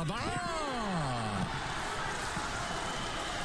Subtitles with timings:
[0.00, 0.16] Baba!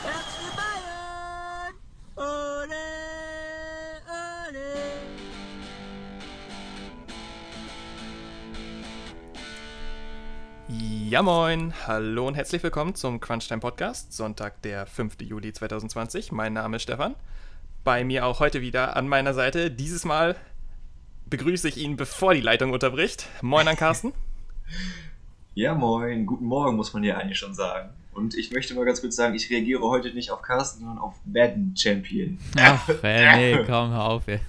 [0.03, 1.75] FC Bayern!
[2.15, 2.75] Ole,
[4.07, 4.69] ole!
[11.09, 15.17] Ja moin, hallo und herzlich willkommen zum Crunchtime Podcast, Sonntag, der 5.
[15.23, 16.31] Juli 2020.
[16.31, 17.15] Mein Name ist Stefan.
[17.83, 19.71] Bei mir auch heute wieder an meiner Seite.
[19.71, 20.37] Dieses Mal
[21.25, 23.27] begrüße ich ihn, bevor die Leitung unterbricht.
[23.41, 24.13] Moin an Carsten.
[25.57, 27.89] Ja, moin, guten Morgen, muss man ja eigentlich schon sagen.
[28.11, 31.13] Und ich möchte mal ganz kurz sagen, ich reagiere heute nicht auf Carsten, sondern auf
[31.23, 32.37] Madden Champion.
[32.57, 34.43] Ach, nee, komm, hör auf jetzt.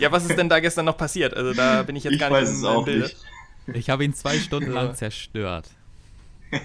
[0.00, 1.32] Ja, was ist denn da gestern noch passiert?
[1.32, 3.16] Also da bin ich jetzt Ich gar weiß nicht es im, im auch nicht.
[3.72, 5.70] Ich habe ihn zwei Stunden lang zerstört.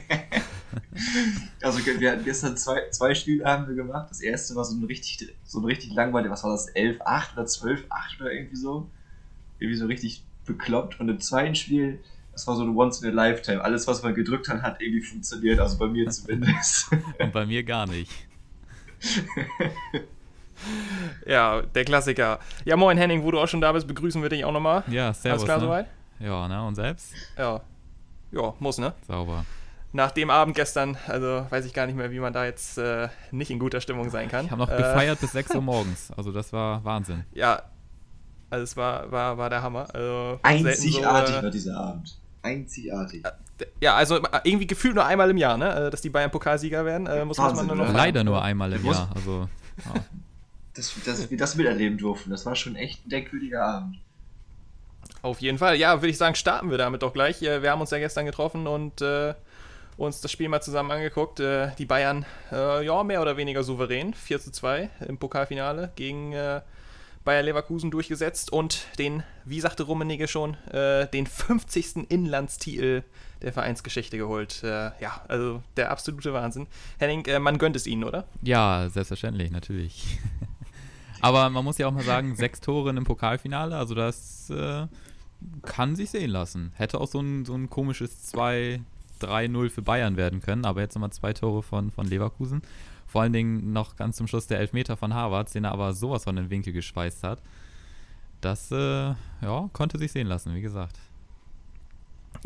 [1.61, 4.07] Also wir hatten gestern zwei, zwei Spiele haben wir gemacht.
[4.09, 7.43] Das erste war so ein richtig, so ein richtig langweilig, was war das, 11-8 oder
[7.43, 7.79] 12-8
[8.21, 8.89] oder irgendwie so.
[9.59, 10.99] Irgendwie so richtig bekloppt.
[10.99, 11.99] Und im zweiten Spiel,
[12.33, 13.63] das war so ein Once in a Lifetime.
[13.63, 15.59] Alles, was man gedrückt hat, hat irgendwie funktioniert.
[15.59, 16.91] Also bei mir zumindest.
[17.19, 18.11] Und bei mir gar nicht.
[21.25, 22.39] Ja, der Klassiker.
[22.63, 24.83] Ja, moin Henning, wo du auch schon da bist, begrüßen wir dich auch nochmal.
[24.87, 25.43] Ja, Alles servus.
[25.43, 25.63] klar ne?
[25.65, 25.87] soweit?
[26.19, 27.13] Ja, ne, und selbst?
[27.37, 27.59] Ja.
[28.31, 28.93] Ja, muss, ne?
[29.07, 29.45] Sauber.
[29.91, 33.09] Nach dem Abend gestern, also weiß ich gar nicht mehr, wie man da jetzt äh,
[33.31, 34.45] nicht in guter Stimmung sein kann.
[34.45, 36.11] Ich habe noch Äh, gefeiert bis 6 Uhr morgens.
[36.15, 37.25] Also das war Wahnsinn.
[37.33, 37.61] Ja,
[38.49, 39.87] also es war, war, war der Hammer.
[39.93, 42.17] Also Einzigartig So, war äh, dieser Abend.
[42.43, 43.23] Einzigartig.
[43.81, 45.87] ja, also irgendwie gefühlt nur einmal im Jahr, ne?
[45.87, 47.07] äh, Dass die Bayern Pokalsieger werden.
[47.07, 47.93] Äh, muss, muss man Wahnsinn, nur noch oder?
[47.97, 49.09] Leider nur einmal im Jahr.
[49.15, 49.47] Also,
[49.85, 49.93] ja.
[50.75, 53.99] Dass, dass wir das miterleben durften, das war schon echt ein denkwürdiger Abend.
[55.21, 55.75] Auf jeden Fall.
[55.75, 57.43] Ja, würde ich sagen, starten wir damit doch gleich.
[57.43, 59.35] Äh, Wir haben uns ja gestern getroffen und äh,
[59.97, 61.39] uns das Spiel mal zusammen angeguckt.
[61.39, 64.15] Äh, die Bayern, äh, ja, mehr oder weniger souverän.
[64.15, 66.61] 4 zu 2 im Pokalfinale gegen äh,
[67.23, 72.09] Bayer Leverkusen durchgesetzt und den, wie sagte Rummenigge schon, äh, den 50.
[72.09, 73.03] Inlandstitel
[73.41, 74.61] der Vereinsgeschichte geholt.
[74.63, 76.67] Äh, ja, also der absolute Wahnsinn.
[76.97, 78.25] Henning, äh, man gönnt es ihnen, oder?
[78.41, 80.19] ja, selbstverständlich, natürlich.
[81.21, 84.87] Aber man muss ja auch mal sagen, sechs Tore im Pokalfinale, also das äh,
[85.61, 86.73] kann sich sehen lassen.
[86.75, 91.13] Hätte auch so ein, so ein komisches 2-3-0 für Bayern werden können, aber jetzt nochmal
[91.13, 92.61] zwei Tore von, von Leverkusen.
[93.13, 96.23] Vor allen Dingen noch ganz zum Schluss der Elfmeter von Harvard, den er aber sowas
[96.23, 97.43] von den Winkel geschweißt hat.
[98.41, 100.97] Das äh, ja, konnte sich sehen lassen, wie gesagt.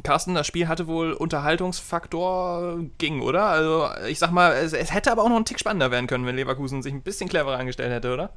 [0.03, 3.45] Carsten, das Spiel hatte wohl Unterhaltungsfaktor, ging, oder?
[3.45, 6.25] Also, ich sag mal, es, es hätte aber auch noch einen Tick spannender werden können,
[6.25, 8.31] wenn Leverkusen sich ein bisschen cleverer angestellt hätte, oder?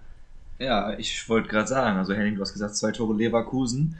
[0.61, 3.99] Ja, ich wollte gerade sagen, also Henning, du hast gesagt, zwei Tore Leverkusen.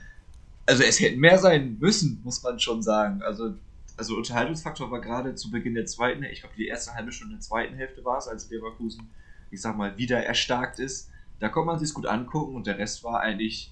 [0.67, 3.23] Also es hätten mehr sein müssen, muss man schon sagen.
[3.23, 3.55] Also,
[4.01, 7.43] also Unterhaltungsfaktor war gerade zu Beginn der zweiten, ich glaube die erste halbe Stunde der
[7.43, 9.11] zweiten Hälfte war es, als Leverkusen,
[9.51, 11.11] ich sag mal, wieder erstarkt ist.
[11.39, 13.71] Da konnte man sich gut angucken und der Rest war eigentlich,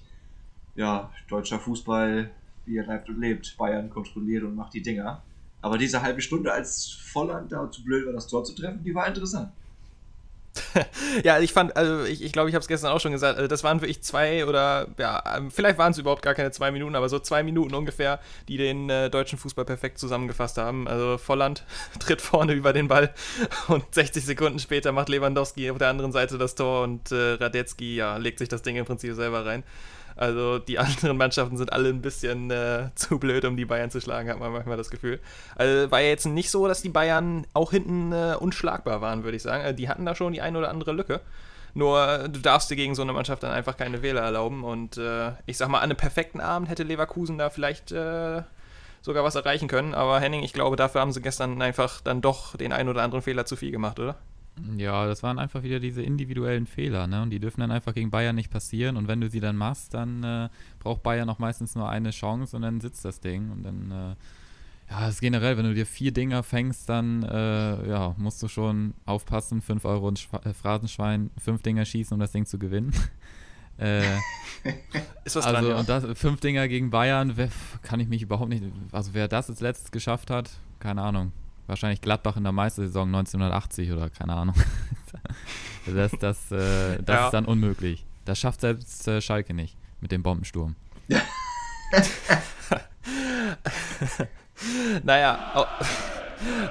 [0.75, 2.29] ja, deutscher Fußball,
[2.67, 3.57] wie er bleibt und lebt.
[3.57, 5.23] Bayern kontrolliert und macht die Dinger.
[5.61, 8.93] Aber diese halbe Stunde, als Volland da zu blöd war, das Tor zu treffen, die
[8.93, 9.51] war interessant.
[11.23, 13.37] Ja, ich fand, also ich glaube, ich, glaub, ich habe es gestern auch schon gesagt,
[13.37, 16.71] also das waren wirklich zwei oder, ja, ähm, vielleicht waren es überhaupt gar keine zwei
[16.71, 20.87] Minuten, aber so zwei Minuten ungefähr, die den äh, deutschen Fußball perfekt zusammengefasst haben.
[20.87, 21.63] Also Volland
[21.99, 23.13] tritt vorne über den Ball
[23.67, 27.95] und 60 Sekunden später macht Lewandowski auf der anderen Seite das Tor und äh, Radetzky,
[27.95, 29.63] ja, legt sich das Ding im Prinzip selber rein.
[30.19, 34.01] Also die anderen Mannschaften sind alle ein bisschen äh, zu blöd, um die Bayern zu
[34.01, 35.19] schlagen, hat man manchmal das Gefühl.
[35.55, 39.37] Also war ja jetzt nicht so, dass die Bayern auch hinten äh, unschlagbar waren, würde
[39.37, 39.63] ich sagen.
[39.63, 41.21] Äh, die hatten da schon die eine oder andere Lücke.
[41.73, 44.65] Nur äh, du darfst dir gegen so eine Mannschaft dann einfach keine Fehler erlauben.
[44.65, 48.41] Und äh, ich sag mal, an einem perfekten Abend hätte Leverkusen da vielleicht äh,
[49.01, 49.93] sogar was erreichen können.
[49.93, 53.21] Aber Henning, ich glaube, dafür haben sie gestern einfach dann doch den einen oder anderen
[53.21, 54.17] Fehler zu viel gemacht, oder?
[54.77, 57.21] Ja, das waren einfach wieder diese individuellen Fehler, ne?
[57.21, 58.97] Und die dürfen dann einfach gegen Bayern nicht passieren.
[58.97, 60.49] Und wenn du sie dann machst, dann äh,
[60.79, 63.51] braucht Bayern noch meistens nur eine Chance und dann sitzt das Ding.
[63.51, 64.15] Und dann, äh,
[64.91, 68.47] ja, das ist generell, wenn du dir vier Dinger fängst, dann äh, ja, musst du
[68.47, 72.57] schon aufpassen, 5 Euro ins Schwa- äh, Phrasenschwein, fünf Dinger schießen, um das Ding zu
[72.57, 72.91] gewinnen.
[73.77, 74.01] äh,
[75.25, 75.79] Ist was also, dran, ja.
[75.79, 77.49] und das, fünf Dinger gegen Bayern, wer,
[77.83, 78.63] kann ich mich überhaupt nicht.
[78.91, 81.31] Also, wer das als letztes geschafft hat, keine Ahnung.
[81.69, 84.55] Wahrscheinlich Gladbach in der Meistersaison 1980 oder keine Ahnung.
[85.85, 87.25] das das, äh, das Ja.
[87.27, 88.05] ist dann unmöglich.
[88.25, 90.75] Das schafft selbst äh, Schalke nicht mit dem Bombensturm.
[95.03, 95.65] Naja, au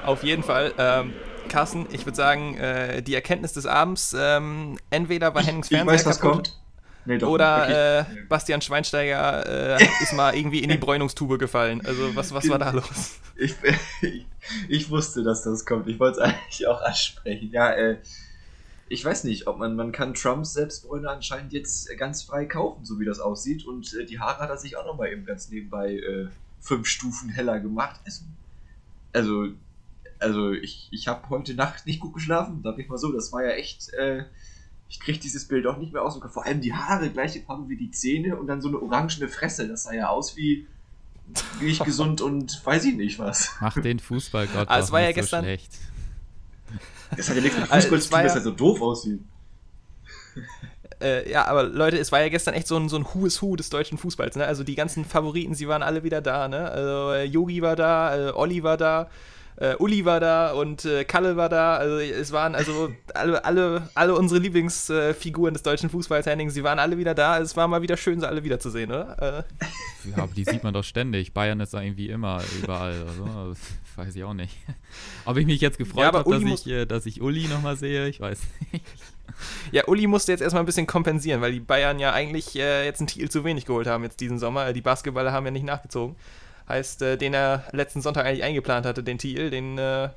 [0.04, 0.74] auf jeden Fall.
[0.78, 1.12] Ähm,
[1.48, 5.94] Carsten, ich würde sagen, äh, die Erkenntnis des Abends, ähm, entweder war Hennings Ich Fernseher
[5.94, 6.58] weiß, was kaputt, kommt.
[7.08, 11.80] Nee, doch, oder äh, Bastian Schweinsteiger äh, ist mal irgendwie in die Bräunungstube gefallen.
[11.86, 13.18] Also was, was war da los?
[13.34, 13.54] Ich,
[14.02, 14.26] ich,
[14.68, 15.88] ich wusste, dass das kommt.
[15.88, 17.50] Ich wollte es eigentlich auch ansprechen.
[17.50, 17.96] Ja, äh,
[18.90, 23.00] ich weiß nicht, ob man, man kann Trumps Selbstbräune anscheinend jetzt ganz frei kaufen, so
[23.00, 23.64] wie das aussieht.
[23.64, 26.26] Und äh, die Haare hat er sich auch nochmal eben ganz nebenbei äh,
[26.60, 27.98] fünf Stufen heller gemacht.
[28.04, 28.24] Also,
[29.14, 29.48] also,
[30.18, 33.12] also ich, ich habe heute Nacht nicht gut geschlafen, sag ich mal so.
[33.12, 34.24] Das war ja echt, äh,
[34.90, 36.32] ich kriege dieses Bild auch nicht mehr aus dem Kopf.
[36.32, 39.68] Vor allem die Haare, gleiche Farbe wie die Zähne und dann so eine orangene Fresse.
[39.68, 40.66] Das sah ja aus wie
[41.60, 43.50] nicht gesund und weiß ich nicht was.
[43.60, 45.72] Mach den Fußballgott Ah, es war ja nicht so gestern- schlecht.
[47.16, 48.80] Das hat ja nichts mit Also, Fußball zu war tun, dass ja- er so doof
[48.80, 49.20] aussieht.
[51.00, 53.40] Äh, ja, aber Leute, es war ja gestern echt so ein, so ein Who is
[53.40, 54.34] Who des deutschen Fußballs.
[54.36, 54.44] Ne?
[54.46, 56.48] Also die ganzen Favoriten, sie waren alle wieder da.
[56.48, 56.68] Ne?
[56.70, 59.08] Also äh, Yogi war da, äh, Olli war da,
[59.60, 61.76] äh, Uli war da und äh, Kalle war da.
[61.76, 66.78] Also es waren also alle, alle, alle unsere Lieblingsfiguren des deutschen Fußballs, Henning, sie waren
[66.78, 67.38] alle wieder da.
[67.38, 69.44] Es war mal wieder schön, sie alle wiederzusehen, oder?
[69.48, 71.32] Äh, Ja, aber die sieht man doch ständig.
[71.34, 72.94] Bayern ist da irgendwie immer überall.
[73.08, 73.56] Also,
[73.96, 74.56] weiß ich auch nicht.
[75.24, 78.08] Ob ich mich jetzt gefreut Ja, habe, dass ich, äh, dass ich Uli nochmal sehe,
[78.08, 78.40] ich weiß
[78.72, 78.84] nicht.
[79.70, 82.98] Ja, Uli musste jetzt erstmal ein bisschen kompensieren, weil die Bayern ja eigentlich äh, jetzt
[83.00, 84.72] einen Titel zu wenig geholt haben jetzt diesen Sommer.
[84.72, 86.16] Die Basketballer haben ja nicht nachgezogen.
[86.68, 90.10] Heißt, äh, den er letzten Sonntag eigentlich eingeplant hatte, den Titel, den äh,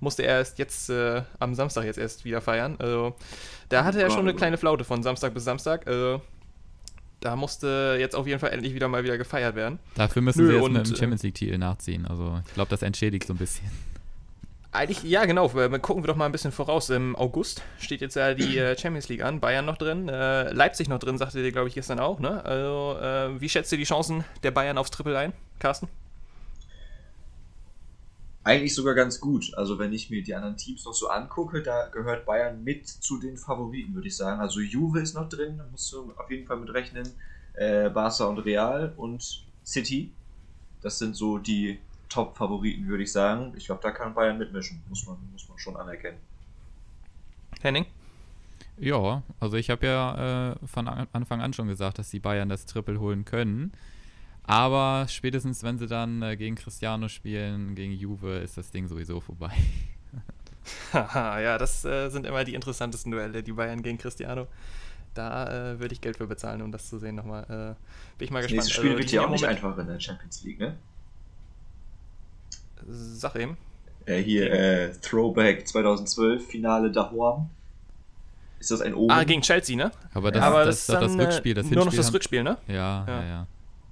[0.00, 2.76] musste er erst jetzt äh, am Samstag jetzt erst wieder feiern.
[2.78, 3.14] Also,
[3.68, 5.86] da hatte er schon eine kleine Flaute von Samstag bis Samstag.
[5.86, 6.20] Also,
[7.20, 9.78] da musste jetzt auf jeden Fall endlich wieder mal wieder gefeiert werden.
[9.94, 12.06] Dafür müssen Nö, sie jetzt und, mit dem äh, Champions League-Titel nachziehen.
[12.06, 13.70] Also ich glaube, das entschädigt so ein bisschen.
[14.76, 15.48] Eigentlich, ja, genau.
[15.48, 16.90] Gucken wir doch mal ein bisschen voraus.
[16.90, 19.40] Im August steht jetzt ja die äh, Champions League an.
[19.40, 22.20] Bayern noch drin, äh, Leipzig noch drin, sagte dir, glaube ich, gestern auch.
[22.20, 22.44] Ne?
[22.44, 25.88] Also, äh, wie schätzt du die Chancen der Bayern aufs Triple ein, Carsten?
[28.44, 29.50] Eigentlich sogar ganz gut.
[29.56, 33.18] Also wenn ich mir die anderen Teams noch so angucke, da gehört Bayern mit zu
[33.18, 34.40] den Favoriten, würde ich sagen.
[34.40, 37.08] Also Juve ist noch drin, da musst du auf jeden Fall mit rechnen.
[37.54, 40.12] Äh, Barca und Real und City.
[40.82, 43.54] Das sind so die Top-Favoriten, würde ich sagen.
[43.56, 46.18] Ich glaube, da kann Bayern mitmischen, muss man, muss man schon anerkennen.
[47.62, 47.86] Henning?
[48.78, 52.48] Ja, also ich habe ja äh, von an- Anfang an schon gesagt, dass die Bayern
[52.48, 53.72] das Triple holen können.
[54.44, 59.20] Aber spätestens, wenn sie dann äh, gegen Cristiano spielen, gegen Juve, ist das Ding sowieso
[59.20, 59.52] vorbei.
[60.92, 64.46] Haha, ja, das äh, sind immer die interessantesten Duelle, die Bayern gegen Cristiano.
[65.14, 67.44] Da äh, würde ich Geld für bezahlen, um das zu sehen nochmal.
[67.44, 68.68] Äh, bin ich mal Das gespannt.
[68.68, 70.78] nächste Spiel Also, wird ja auch nicht einfach in der Champions League, ne?
[72.88, 73.56] Sag eben.
[74.06, 77.50] Äh, hier, äh, Throwback 2012, Finale Dahorn.
[78.60, 79.10] Ist das ein Omen?
[79.10, 79.90] Ah, gegen Chelsea, ne?
[80.14, 81.54] Aber das, Aber das, das, ist doch das dann, äh, Rückspiel.
[81.54, 82.56] Das nur noch Hinspiel das Rückspiel, ne?
[82.68, 83.06] Ja, Ja.
[83.08, 83.46] ja, ja.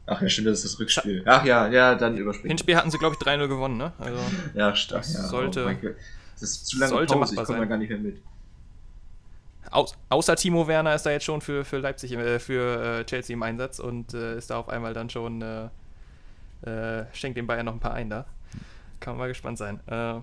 [0.06, 1.22] Ach ja, stimmt, das ist das Rückspiel.
[1.26, 2.50] Ach ja, ja, dann überspringen.
[2.50, 3.92] Hinspiel hatten sie, glaube ich, 3-0 gewonnen, ne?
[3.98, 4.18] Also,
[4.54, 5.02] Ja, stark.
[5.02, 5.88] Das Ja, sollte- oh
[6.34, 8.20] das ist zu lange sollte Pause, ich machbar komme da gar nicht mehr mit.
[9.70, 13.34] Aus, außer Timo Werner ist da jetzt schon für, für Leipzig, äh, für äh, Chelsea
[13.34, 15.68] im Einsatz und äh, ist da auf einmal dann schon, äh,
[16.68, 18.26] äh, schenkt den Bayern noch ein paar ein da.
[19.04, 19.80] Kann man mal gespannt sein.
[19.86, 20.22] Äh,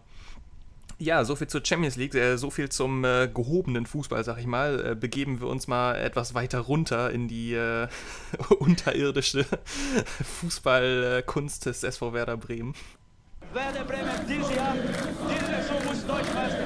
[0.98, 4.48] ja, so viel zur Champions League, äh, so viel zum äh, gehobenen Fußball, sag ich
[4.48, 4.83] mal.
[4.83, 7.88] Äh, begeben wir uns mal etwas weiter runter in die äh,
[8.60, 9.45] unterirdische
[10.39, 12.74] Fußballkunst des SV Werder Bremen.
[13.54, 14.74] Werder Bremen dieses Jahr,
[15.30, 16.66] diese Saison muss Deutschmeister.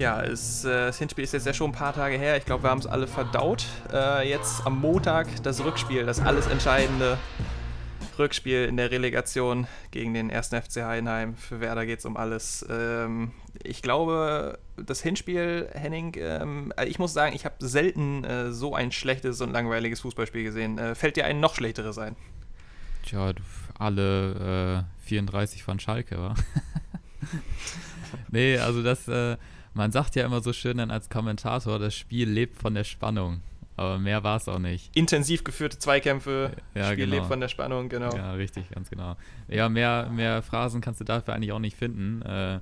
[0.00, 2.36] Ja, es, äh, das Hinspiel ist jetzt ja schon ein paar Tage her.
[2.36, 3.64] Ich glaube, wir haben es alle verdaut.
[3.92, 7.16] Äh, jetzt am Montag das Rückspiel, das alles entscheidende
[8.18, 10.48] Rückspiel in der Relegation gegen den 1.
[10.48, 11.36] FC Heidenheim.
[11.36, 12.64] Für Werder geht es um alles.
[12.70, 13.32] Ähm,
[13.62, 18.74] ich glaube, das Hinspiel, Henning, ähm, äh, ich muss sagen, ich habe selten äh, so
[18.74, 20.78] ein schlechtes und langweiliges Fußballspiel gesehen.
[20.78, 22.16] Äh, fällt dir ein noch schlechteres ein?
[23.04, 23.32] Tja,
[23.78, 26.34] alle äh, 34 von Schalke, wa?
[28.30, 29.36] nee, also das, äh,
[29.74, 33.42] man sagt ja immer so schön dann als Kommentator, das Spiel lebt von der Spannung.
[33.76, 34.96] Aber mehr war es auch nicht.
[34.96, 37.16] Intensiv geführte Zweikämpfe, Ja, Spiel genau.
[37.16, 38.14] lebt von der Spannung, genau.
[38.14, 39.16] Ja, richtig, ganz genau.
[39.48, 42.22] Ja, mehr, mehr Phrasen kannst du dafür eigentlich auch nicht finden.
[42.22, 42.60] Äh,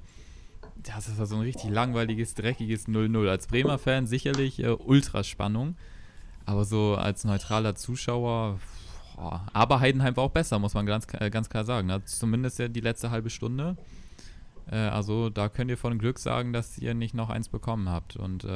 [0.82, 3.28] das war so ein richtig langweiliges, dreckiges 0-0.
[3.28, 5.76] Als Bremer-Fan sicherlich äh, Ultraspannung.
[6.46, 8.58] Aber so als neutraler Zuschauer,
[9.16, 11.90] boah, aber Heidenheim war auch besser, muss man ganz, äh, ganz klar sagen.
[11.90, 13.76] Also zumindest ja die letzte halbe Stunde.
[14.70, 18.16] Äh, also da könnt ihr von Glück sagen, dass ihr nicht noch eins bekommen habt.
[18.16, 18.48] Und äh,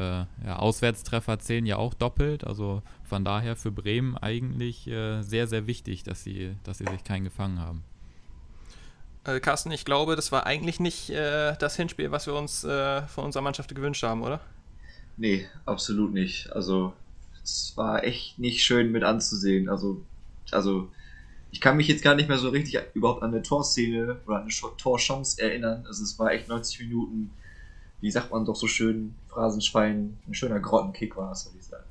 [0.45, 2.45] ja, Auswärtstreffer zählen ja auch doppelt.
[2.45, 7.05] Also von daher für Bremen eigentlich äh, sehr, sehr wichtig, dass sie, dass sie sich
[7.05, 7.85] keinen gefangen haben.
[9.25, 13.03] Äh, Carsten, ich glaube, das war eigentlich nicht äh, das Hinspiel, was wir uns äh,
[13.03, 14.41] von unserer Mannschaft gewünscht haben, oder?
[15.17, 16.53] Nee, absolut nicht.
[16.53, 16.93] Also,
[17.43, 19.69] es war echt nicht schön mit anzusehen.
[19.69, 20.03] Also,
[20.53, 20.91] also,
[21.51, 24.43] ich kann mich jetzt gar nicht mehr so richtig überhaupt an eine Torszene oder an
[24.43, 25.85] eine Torchance erinnern.
[25.87, 27.31] Also, es war echt 90 Minuten,
[28.01, 31.85] wie sagt man doch so schön, Phrasenschwein, ein schöner Grottenkick war es, würde ich sagen.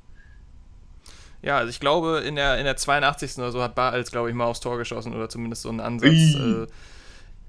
[1.42, 3.38] Ja, also ich glaube, in der, in der 82.
[3.38, 6.10] oder so hat Bartels, glaube ich, mal aufs Tor geschossen oder zumindest so einen Ansatz.
[6.12, 6.68] Äh,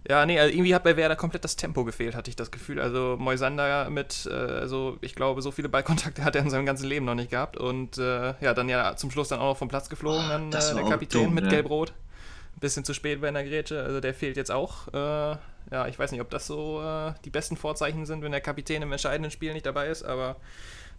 [0.09, 2.81] ja, nee, also irgendwie hat bei Werder komplett das Tempo gefehlt, hatte ich das Gefühl.
[2.81, 6.87] Also Moisander mit, äh, also ich glaube, so viele Ballkontakte hat er in seinem ganzen
[6.89, 7.57] Leben noch nicht gehabt.
[7.57, 10.71] Und äh, ja, dann ja zum Schluss dann auch noch vom Platz geflogen, dann Das
[10.71, 11.51] äh, der Kapitän dumm, mit ne?
[11.51, 11.91] Gelb-Rot.
[11.91, 13.83] ein bisschen zu spät bei einer Grätsche.
[13.83, 14.89] Also der fehlt jetzt auch.
[14.89, 15.37] Äh,
[15.73, 18.83] ja, ich weiß nicht, ob das so äh, die besten Vorzeichen sind, wenn der Kapitän
[18.83, 20.37] im entscheidenden Spiel nicht dabei ist, aber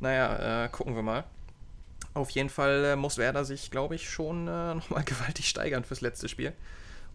[0.02, 1.24] naja, äh, gucken wir mal.
[2.14, 4.46] Auf jeden Fall muss Werder sich, glaube ich, schon
[4.76, 6.52] nochmal gewaltig steigern fürs letzte Spiel,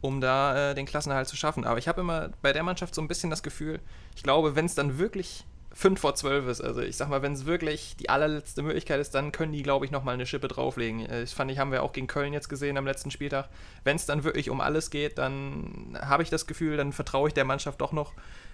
[0.03, 1.65] um da äh, den Klassenerhalt zu schaffen.
[1.65, 3.81] Aber ich habe immer bei der Mannschaft so ein bisschen das Gefühl,
[4.15, 6.61] ich glaube, wenn es dann wirklich 5 vor 12 ist.
[6.61, 9.87] Also ich sag mal, wenn es wirklich die allerletzte Möglichkeit ist, dann können die, glaube
[9.87, 11.07] ich, nochmal eine Schippe drauflegen.
[11.07, 13.49] Äh, ich fand, ich haben wir auch gegen Köln jetzt gesehen am letzten Spieltag.
[13.85, 17.35] Wenn es dann wirklich um alles geht, dann habe ich das Gefühl, dann vertraue ich
[17.35, 18.13] der Mannschaft doch noch,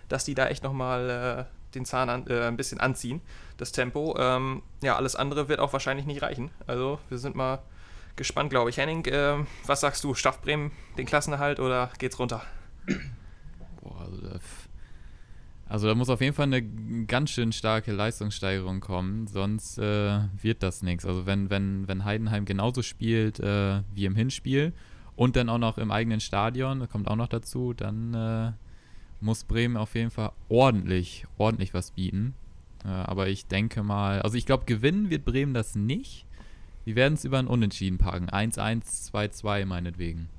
[0.09, 3.21] dass die da echt nochmal äh, den Zahn an, äh, ein bisschen anziehen,
[3.57, 4.17] das Tempo.
[4.19, 6.51] Ähm, ja, alles andere wird auch wahrscheinlich nicht reichen.
[6.67, 7.61] Also wir sind mal
[8.19, 8.77] gespannt, glaube ich.
[8.77, 10.15] Henning, äh, was sagst du?
[10.15, 12.43] Schafft Bremen den Klassenerhalt oder geht's runter?
[13.81, 14.39] Boah, also
[15.69, 16.63] also da muss auf jeden Fall eine
[17.07, 21.05] ganz schön starke Leistungssteigerung kommen, sonst äh, wird das nichts.
[21.05, 24.73] Also wenn, wenn, wenn Heidenheim genauso spielt äh, wie im Hinspiel
[25.15, 28.53] und dann auch noch im eigenen Stadion, das kommt auch noch dazu, dann äh,
[29.21, 32.35] muss Bremen auf jeden Fall ordentlich, ordentlich was bieten.
[32.85, 36.25] Äh, aber ich denke mal, also ich glaube, gewinnen wird Bremen das nicht.
[36.89, 38.31] Die werden es über ein Unentschieden packen.
[38.31, 40.31] 1-1, 2-2 meinetwegen.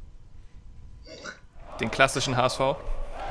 [1.80, 2.60] Den klassischen HSV?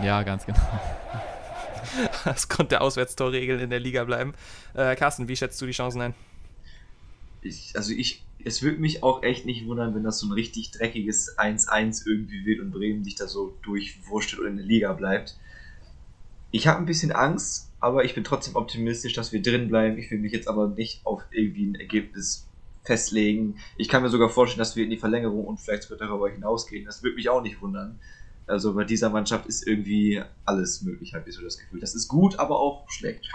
[0.05, 0.61] Ja, ganz genau.
[2.25, 4.35] das konnte der Auswärtstorregel in der Liga bleiben.
[4.73, 6.15] Äh, Carsten, wie schätzt du die Chancen ein?
[7.43, 10.71] Ich, also ich, es würde mich auch echt nicht wundern, wenn das so ein richtig
[10.71, 15.37] dreckiges 1-1 irgendwie wird und Bremen sich da so durchwurschtelt oder in der Liga bleibt.
[16.53, 19.99] Ich habe ein bisschen Angst, aber ich bin trotzdem optimistisch, dass wir drin bleiben.
[19.99, 22.48] Ich will mich jetzt aber nicht auf irgendwie ein Ergebnis
[22.83, 23.59] festlegen.
[23.77, 26.85] Ich kann mir sogar vorstellen, dass wir in die Verlängerung und vielleicht sogar darüber hinausgehen.
[26.87, 28.01] Das würde mich auch nicht wundern.
[28.47, 31.81] Also bei dieser Mannschaft ist irgendwie alles möglich, habe ich so das Gefühl.
[31.81, 33.29] Das ist gut, aber auch schlecht.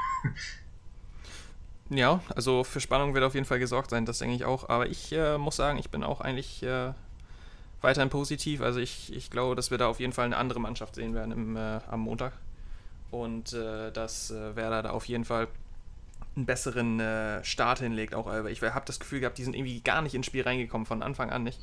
[1.89, 4.69] Ja, also für Spannung wird auf jeden Fall gesorgt sein, das denke ich auch.
[4.69, 6.93] Aber ich äh, muss sagen, ich bin auch eigentlich äh,
[7.81, 8.61] weiterhin positiv.
[8.61, 11.31] Also ich, ich glaube, dass wir da auf jeden Fall eine andere Mannschaft sehen werden
[11.31, 12.33] im, äh, am Montag.
[13.11, 15.47] Und äh, dass äh, Werder da auf jeden Fall
[16.35, 18.15] einen besseren äh, Start hinlegt.
[18.15, 21.03] Auch ich habe das Gefühl gehabt, die sind irgendwie gar nicht ins Spiel reingekommen, von
[21.03, 21.59] Anfang an nicht.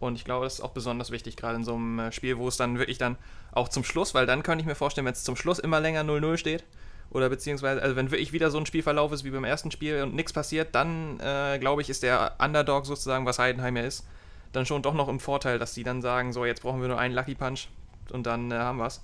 [0.00, 2.48] Und ich glaube, das ist auch besonders wichtig, gerade in so einem äh, Spiel, wo
[2.48, 3.16] es dann wirklich dann
[3.52, 6.02] auch zum Schluss, weil dann könnte ich mir vorstellen, wenn es zum Schluss immer länger
[6.02, 6.64] 0-0 steht,
[7.12, 10.14] oder beziehungsweise, also wenn wirklich wieder so ein Spielverlauf ist wie beim ersten Spiel und
[10.14, 14.06] nichts passiert, dann äh, glaube ich, ist der Underdog sozusagen, was Heidenheim ja ist,
[14.52, 16.98] dann schon doch noch im Vorteil, dass die dann sagen, so jetzt brauchen wir nur
[16.98, 17.68] einen Lucky Punch
[18.10, 19.02] und dann äh, haben wir es.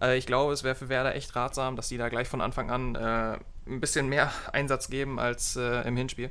[0.00, 2.70] Äh, ich glaube, es wäre für Werder echt ratsam, dass die da gleich von Anfang
[2.70, 6.30] an äh, ein bisschen mehr Einsatz geben als äh, im Hinspiel.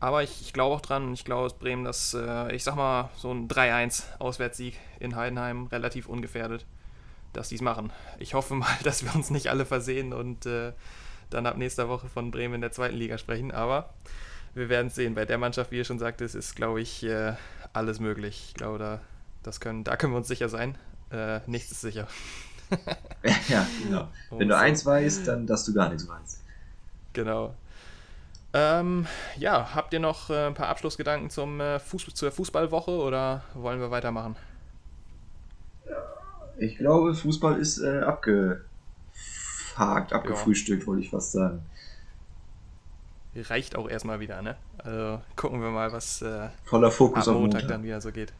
[0.00, 2.74] Aber ich, ich glaube auch dran und ich glaube, dass Bremen das, äh, ich sag
[2.74, 6.66] mal, so ein 3-1 Auswärtssieg in Heidenheim relativ ungefährdet,
[7.32, 7.92] dass die es machen.
[8.18, 10.72] Ich hoffe mal, dass wir uns nicht alle versehen und äh,
[11.30, 13.52] dann ab nächster Woche von Bremen in der zweiten Liga sprechen.
[13.52, 13.94] Aber
[14.54, 15.14] wir werden es sehen.
[15.14, 17.34] Bei der Mannschaft, wie ihr schon sagt, ist, ist glaube ich, äh,
[17.72, 18.46] alles möglich.
[18.48, 19.00] Ich glaube, da,
[19.44, 20.76] das können, da können wir uns sicher sein.
[21.10, 22.08] Äh, nichts ist sicher.
[23.48, 24.08] ja, genau.
[24.30, 26.41] Wenn du eins weißt, dann dass du gar nichts weißt.
[27.12, 27.54] Genau.
[28.54, 29.06] Ähm,
[29.38, 33.80] ja, habt ihr noch äh, ein paar Abschlussgedanken zum, äh, Fuß zur Fußballwoche oder wollen
[33.80, 34.36] wir weitermachen?
[36.58, 38.62] Ich glaube, Fußball ist äh, abgehakt,
[40.12, 40.86] abgefrühstückt, ja.
[40.86, 41.62] wollte ich fast sagen.
[43.34, 44.56] Reicht auch erstmal wieder, ne?
[44.76, 48.34] Also gucken wir mal, was äh, Voller Fokus am Montag, Montag dann wieder so geht.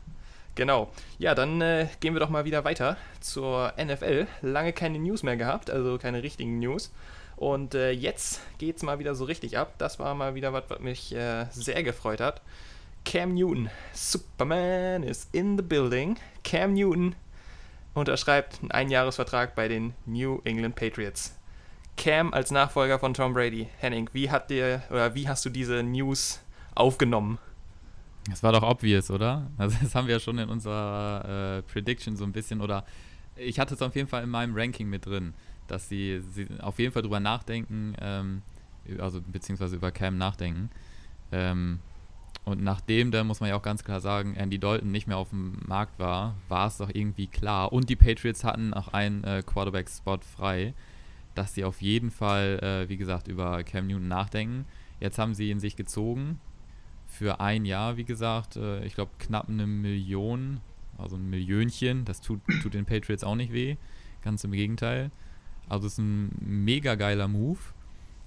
[0.54, 0.90] Genau.
[1.18, 4.26] Ja, dann äh, gehen wir doch mal wieder weiter zur NFL.
[4.42, 6.92] Lange keine News mehr gehabt, also keine richtigen News.
[7.36, 9.74] Und äh, jetzt geht es mal wieder so richtig ab.
[9.78, 12.42] Das war mal wieder was, was mich äh, sehr gefreut hat.
[13.04, 16.16] Cam Newton, Superman is in the building.
[16.44, 17.14] Cam Newton
[17.94, 21.36] unterschreibt einen Einjahresvertrag bei den New England Patriots.
[21.96, 23.68] Cam als Nachfolger von Tom Brady.
[23.78, 26.40] Henning, wie hat dir oder wie hast du diese News
[26.74, 27.38] aufgenommen?
[28.30, 29.50] Das war doch obvious, oder?
[29.58, 32.84] Also das haben wir ja schon in unserer äh, Prediction so ein bisschen oder
[33.36, 35.34] ich hatte es auf jeden Fall in meinem Ranking mit drin
[35.72, 38.42] dass sie, sie auf jeden Fall drüber nachdenken, ähm,
[38.98, 40.70] also beziehungsweise über Cam nachdenken.
[41.32, 41.78] Ähm,
[42.44, 45.30] und nachdem, da muss man ja auch ganz klar sagen, Andy Dalton nicht mehr auf
[45.30, 47.72] dem Markt war, war es doch irgendwie klar.
[47.72, 50.74] Und die Patriots hatten auch einen äh, Quarterback-Spot frei,
[51.34, 54.66] dass sie auf jeden Fall, äh, wie gesagt, über Cam Newton nachdenken.
[55.00, 56.40] Jetzt haben sie ihn sich gezogen
[57.06, 58.56] für ein Jahr, wie gesagt.
[58.56, 60.60] Äh, ich glaube, knapp eine Million,
[60.98, 62.04] also ein Millionchen.
[62.04, 63.76] Das tut, tut den Patriots auch nicht weh.
[64.22, 65.10] Ganz im Gegenteil.
[65.68, 67.58] Also es ist ein mega geiler Move.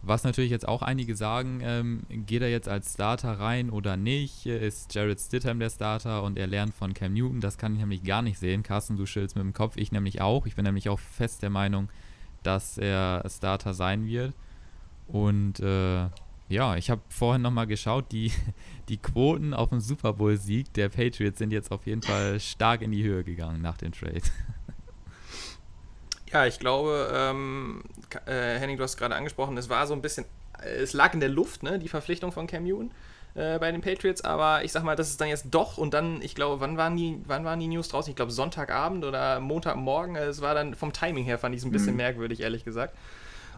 [0.02, 4.46] Was natürlich jetzt auch einige sagen, ähm, geht er jetzt als Starter rein oder nicht?
[4.46, 7.42] Ist Jared Stidham der Starter und er lernt von Cam Newton?
[7.42, 8.62] Das kann ich nämlich gar nicht sehen.
[8.62, 10.46] Carsten, du schillst mit dem Kopf, ich nämlich auch.
[10.46, 11.90] Ich bin nämlich auch fest der Meinung,
[12.44, 14.34] dass er Starter sein wird.
[15.08, 16.08] Und äh,
[16.50, 18.32] Ja, ich habe vorhin nochmal geschaut, die,
[18.90, 22.92] die Quoten auf den Super Bowl-Sieg der Patriots sind jetzt auf jeden Fall stark in
[22.92, 24.22] die Höhe gegangen nach dem Trade.
[26.32, 27.84] Ja, ich glaube, ähm,
[28.26, 30.26] äh, Henning, du hast gerade angesprochen, es war so ein bisschen,
[30.64, 32.92] es lag in der Luft, ne, die Verpflichtung von Cam Newton
[33.36, 36.22] äh, bei den Patriots, aber ich sag mal, das ist dann jetzt doch und dann,
[36.22, 38.10] ich glaube, wann waren die, wann waren die News draußen?
[38.10, 40.16] Ich glaube Sonntagabend oder Montagmorgen.
[40.16, 41.98] Es war dann vom Timing her fand ich es ein bisschen mhm.
[41.98, 42.96] merkwürdig, ehrlich gesagt.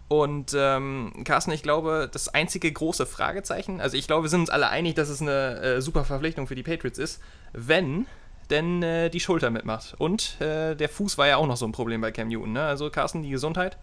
[0.10, 4.50] Und ähm, Carsten, ich glaube, das einzige große Fragezeichen, also ich glaube, wir sind uns
[4.50, 7.22] alle einig, dass es eine äh, super Verpflichtung für die Patriots ist,
[7.52, 8.08] wenn
[8.50, 9.96] denn äh, die Schulter mitmacht.
[9.98, 12.54] Und äh, der Fuß war ja auch noch so ein Problem bei Cam Newton.
[12.54, 12.64] Ne?
[12.64, 13.78] Also Carsten, die Gesundheit,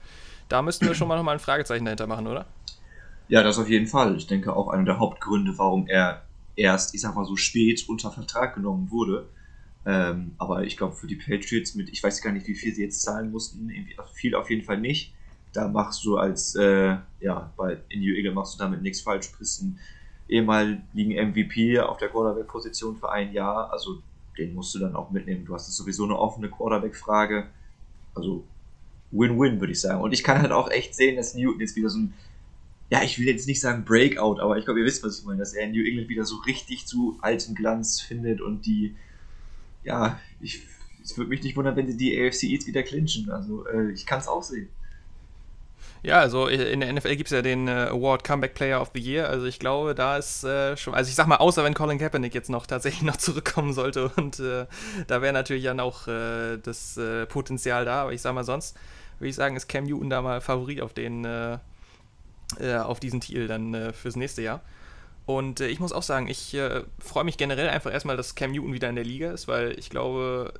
[0.48, 2.46] da müssten wir schon mal nochmal ein Fragezeichen dahinter machen, oder?
[3.28, 4.16] Ja, das auf jeden Fall.
[4.16, 6.22] Ich denke auch einer der Hauptgründe, warum er
[6.56, 9.26] erst, ich sag mal so spät unter Vertrag genommen wurde.
[9.86, 12.82] Ähm, aber ich glaube, für die Patriots mit, ich weiß gar nicht, wie viel sie
[12.82, 13.70] jetzt zahlen mussten,
[14.14, 15.12] viel auf jeden Fall nicht
[15.54, 19.30] da machst du als, äh, ja, bei in New England machst du damit nichts falsch.
[19.32, 19.78] Du bist ein
[20.28, 24.02] ehemaligen MVP auf der Quarterback-Position für ein Jahr, also
[24.38, 25.44] den musst du dann auch mitnehmen.
[25.44, 27.46] Du hast sowieso eine offene Quarterback-Frage.
[28.14, 28.44] Also
[29.10, 30.00] Win-Win, würde ich sagen.
[30.00, 32.14] Und ich kann halt auch echt sehen, dass Newton jetzt wieder so ein,
[32.90, 35.38] ja, ich will jetzt nicht sagen Breakout, aber ich glaube, ihr wisst, was ich meine,
[35.38, 38.94] dass er in New England wieder so richtig zu alten Glanz findet und die,
[39.84, 40.62] ja, ich,
[41.02, 43.30] es würde mich nicht wundern, wenn sie die AFC East wieder clinchen.
[43.30, 44.68] Also äh, ich kann es auch sehen.
[46.04, 49.00] Ja, also in der NFL gibt es ja den äh, Award Comeback Player of the
[49.00, 49.30] Year.
[49.30, 52.34] Also ich glaube, da ist äh, schon, also ich sag mal, außer wenn Colin Kaepernick
[52.34, 54.66] jetzt noch tatsächlich noch zurückkommen sollte und äh,
[55.06, 58.02] da wäre natürlich dann auch äh, das äh, Potenzial da.
[58.02, 58.76] Aber ich sag mal, sonst
[59.18, 61.56] würde ich sagen, ist Cam Newton da mal Favorit auf den, äh,
[62.60, 64.60] auf diesen Titel dann fürs nächste Jahr.
[65.24, 66.54] Und ich muss auch sagen, ich
[66.98, 69.88] freue mich generell einfach erstmal, dass Cam Newton wieder in der Liga ist, weil ich
[69.88, 70.52] glaube,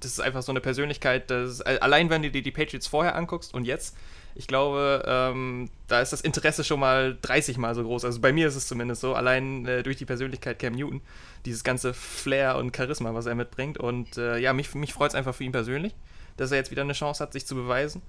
[0.00, 3.54] das ist einfach so eine Persönlichkeit, dass, allein wenn du dir die Patriots vorher anguckst
[3.54, 3.96] und jetzt,
[4.36, 8.04] ich glaube, ähm, da ist das Interesse schon mal 30 Mal so groß.
[8.04, 11.00] Also bei mir ist es zumindest so, allein äh, durch die Persönlichkeit Cam Newton,
[11.46, 13.78] dieses ganze Flair und Charisma, was er mitbringt.
[13.78, 15.94] Und äh, ja, mich, mich freut es einfach für ihn persönlich,
[16.36, 18.02] dass er jetzt wieder eine Chance hat, sich zu beweisen.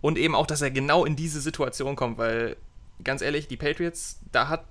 [0.00, 2.56] Und eben auch, dass er genau in diese Situation kommt, weil
[3.04, 4.64] ganz ehrlich, die Patriots, da hat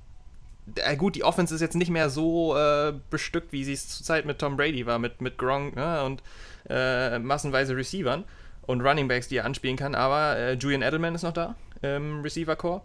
[0.75, 4.25] äh, gut, die Offense ist jetzt nicht mehr so äh, bestückt, wie sie es zurzeit
[4.25, 6.21] mit Tom Brady war, mit, mit Gronk ne, und
[6.69, 8.25] äh, massenweise Receivern
[8.67, 9.95] und Running Backs, die er anspielen kann.
[9.95, 12.81] Aber äh, Julian Edelman ist noch da im Receiver Core.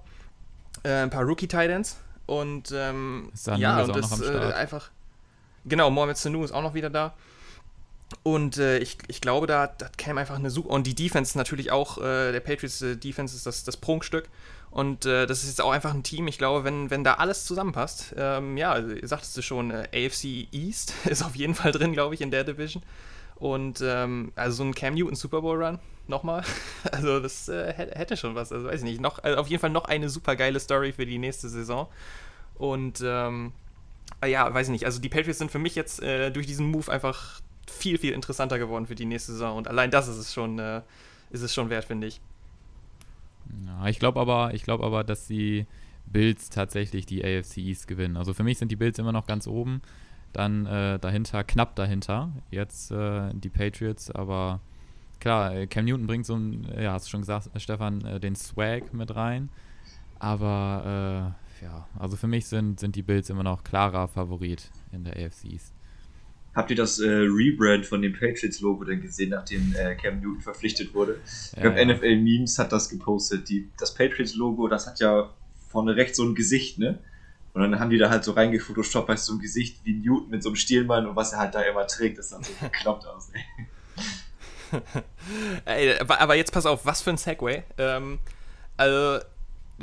[0.83, 4.91] Äh, ein paar Rookie Titans und ähm, ja, und das äh, einfach
[5.65, 7.15] genau, Mohamed Sanu ist auch noch wieder da.
[8.23, 10.71] Und äh, ich, ich glaube, da, da käme einfach eine super.
[10.71, 14.29] Und die Defense ist natürlich auch, äh, der Patriots äh, Defense ist das, das Prunkstück.
[14.71, 16.29] Und äh, das ist jetzt auch einfach ein Team.
[16.29, 20.49] Ich glaube, wenn, wenn da alles zusammenpasst, ähm, ja, ihr sagtest es schon, äh, AFC
[20.53, 22.83] East ist auf jeden Fall drin, glaube ich, in der Division.
[23.43, 26.45] Und ähm, also so ein Cam Newton Super Bowl Run nochmal.
[26.93, 28.53] Also das äh, hätte schon was.
[28.53, 29.01] Also weiß ich nicht.
[29.01, 31.89] Noch, also auf jeden Fall noch eine super geile Story für die nächste Saison.
[32.55, 33.53] Und ähm,
[34.21, 34.85] ah ja, weiß ich nicht.
[34.85, 38.61] Also die Patriots sind für mich jetzt äh, durch diesen Move einfach viel, viel interessanter
[38.61, 39.57] geworden für die nächste Saison.
[39.57, 40.83] Und allein das ist es schon, äh,
[41.31, 42.21] ist es schon wert, finde ich.
[43.67, 45.67] Ja, ich glaube aber, ich aber, dass die
[46.07, 48.17] Bills tatsächlich die AFC East gewinnen.
[48.17, 49.83] Also für mich sind die Bills immer noch ganz oben.
[50.33, 54.61] Dann äh, dahinter, knapp dahinter, jetzt äh, die Patriots, aber
[55.21, 58.35] klar, äh, Cam Newton bringt so ein, ja, hast du schon gesagt, Stefan, äh, den
[58.35, 59.51] Swag mit rein.
[60.19, 65.05] Aber äh, ja, also für mich sind, sind die Bills immer noch klarer Favorit in
[65.05, 65.75] der AFC East.
[66.55, 70.93] Habt ihr das äh, Rebrand von dem Patriots-Logo denn gesehen, nachdem äh, Cam Newton verpflichtet
[70.93, 71.19] wurde?
[71.25, 71.87] Ich glaube, ja.
[71.87, 73.49] NFL Memes hat das gepostet.
[73.49, 75.33] Die, das Patriots-Logo, das hat ja
[75.71, 76.99] vorne rechts so ein Gesicht, ne?
[77.55, 80.43] Und dann haben die da halt so reingefotoshoppt bei so einem Gesicht wie Newton mit
[80.43, 83.31] so einem Stielmann und was er halt da immer trägt, das sah so gekloppt aus,
[83.33, 83.45] ey.
[85.67, 85.99] ey.
[85.99, 87.63] aber jetzt pass auf, was für ein Segway.
[87.77, 88.21] Ähm,
[88.77, 89.23] also,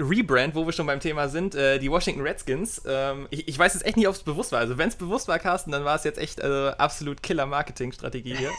[0.01, 2.81] Rebrand, wo wir schon beim Thema sind, äh, die Washington Redskins.
[2.85, 4.59] Ähm, ich, ich, weiß jetzt echt nicht, ob es bewusst war.
[4.59, 8.49] Also, wenn es bewusst war, Carsten, dann war es jetzt echt äh, absolut Killer-Marketing-Strategie hier.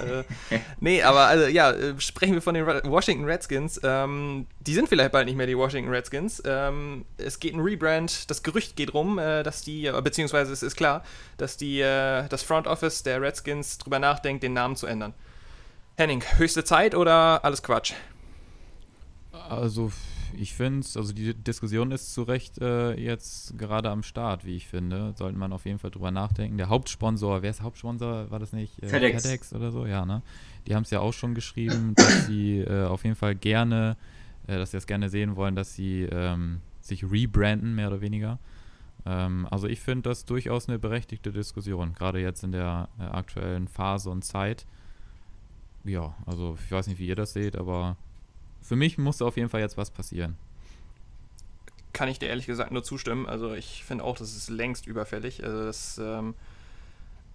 [0.50, 3.80] äh, nee, aber also, ja, äh, sprechen wir von den Washington Redskins.
[3.82, 6.42] Ähm, die sind vielleicht bald nicht mehr die Washington Redskins.
[6.44, 8.30] Ähm, es geht ein Rebrand.
[8.30, 11.04] Das Gerücht geht rum, äh, dass die, äh, beziehungsweise es ist klar,
[11.36, 15.14] dass die, das Front Office der Redskins drüber nachdenkt, den Namen zu ändern.
[15.96, 17.92] Henning, höchste Zeit oder alles Quatsch?
[19.48, 19.90] Also
[20.36, 24.56] ich finde es, also die Diskussion ist zu Recht äh, jetzt gerade am Start, wie
[24.56, 25.14] ich finde.
[25.16, 26.58] Sollte man auf jeden Fall drüber nachdenken.
[26.58, 28.30] Der Hauptsponsor, wer ist Hauptsponsor?
[28.30, 29.22] War das nicht äh, FedEx.
[29.22, 29.86] FedEx oder so?
[29.86, 30.22] Ja, ne?
[30.66, 33.96] Die haben es ja auch schon geschrieben, dass sie äh, auf jeden Fall gerne,
[34.46, 38.38] äh, dass sie das gerne sehen wollen, dass sie ähm, sich rebranden, mehr oder weniger.
[39.06, 43.68] Ähm, also ich finde das durchaus eine berechtigte Diskussion, gerade jetzt in der äh, aktuellen
[43.68, 44.66] Phase und Zeit.
[45.84, 47.96] Ja, also ich weiß nicht, wie ihr das seht, aber
[48.62, 50.36] für mich muss auf jeden Fall jetzt was passieren.
[51.92, 53.26] kann ich dir ehrlich gesagt nur zustimmen.
[53.26, 55.44] Also ich finde auch, das ist längst überfällig.
[55.44, 56.34] Also das, ähm,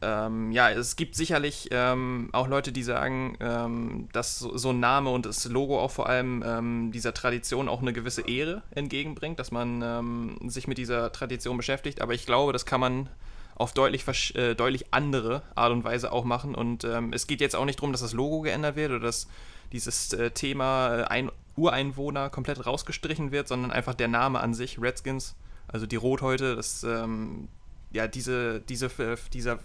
[0.02, 4.80] ähm, ja, es gibt sicherlich ähm, auch Leute, die sagen, ähm, dass so, so, ein
[4.80, 9.40] Name und das Logo auch vor allem ähm, dieser Tradition auch eine gewisse Ehre entgegenbringt,
[9.40, 12.02] dass man ähm, sich mit dieser Tradition beschäftigt.
[12.02, 13.10] Aber ich glaube, das kann man
[13.56, 16.56] auf deutlich, äh, deutlich andere Art und Weise auch machen.
[16.56, 19.28] Und es geht jetzt auch nicht darum, dass das Logo geändert wird oder dass
[19.76, 24.82] dieses äh, Thema äh, ein Ureinwohner komplett rausgestrichen wird, sondern einfach der Name an sich,
[24.82, 25.36] Redskins,
[25.68, 27.50] also die Rothäute, das, ähm,
[27.92, 28.90] ja, diese, diese,
[29.34, 29.60] dieser,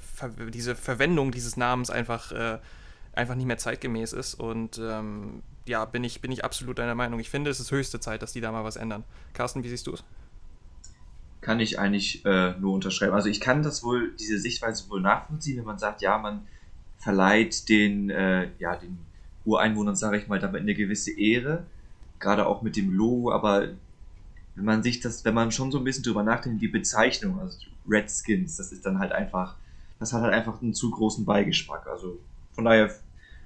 [0.52, 2.58] diese Verwendung dieses Namens einfach, äh,
[3.12, 4.34] einfach nicht mehr zeitgemäß ist.
[4.34, 7.20] Und ähm, ja, bin ich, bin ich absolut deiner Meinung.
[7.20, 9.04] Ich finde, es ist höchste Zeit, dass die da mal was ändern.
[9.32, 10.04] Carsten, wie siehst du es?
[11.40, 13.14] Kann ich eigentlich äh, nur unterschreiben.
[13.14, 16.46] Also ich kann das wohl, diese Sichtweise wohl nachvollziehen, wenn man sagt, ja, man
[16.98, 18.98] verleiht den, äh, ja, den
[19.44, 21.64] Ureinwohnern, sage ich mal, damit eine gewisse Ehre,
[22.18, 23.68] gerade auch mit dem Logo, aber
[24.54, 27.56] wenn man sich das, wenn man schon so ein bisschen drüber nachdenkt, die Bezeichnung, also
[27.88, 29.56] Redskins, das ist dann halt einfach,
[29.98, 31.86] das hat halt einfach einen zu großen Beigeschmack.
[31.86, 32.18] Also
[32.52, 32.90] von daher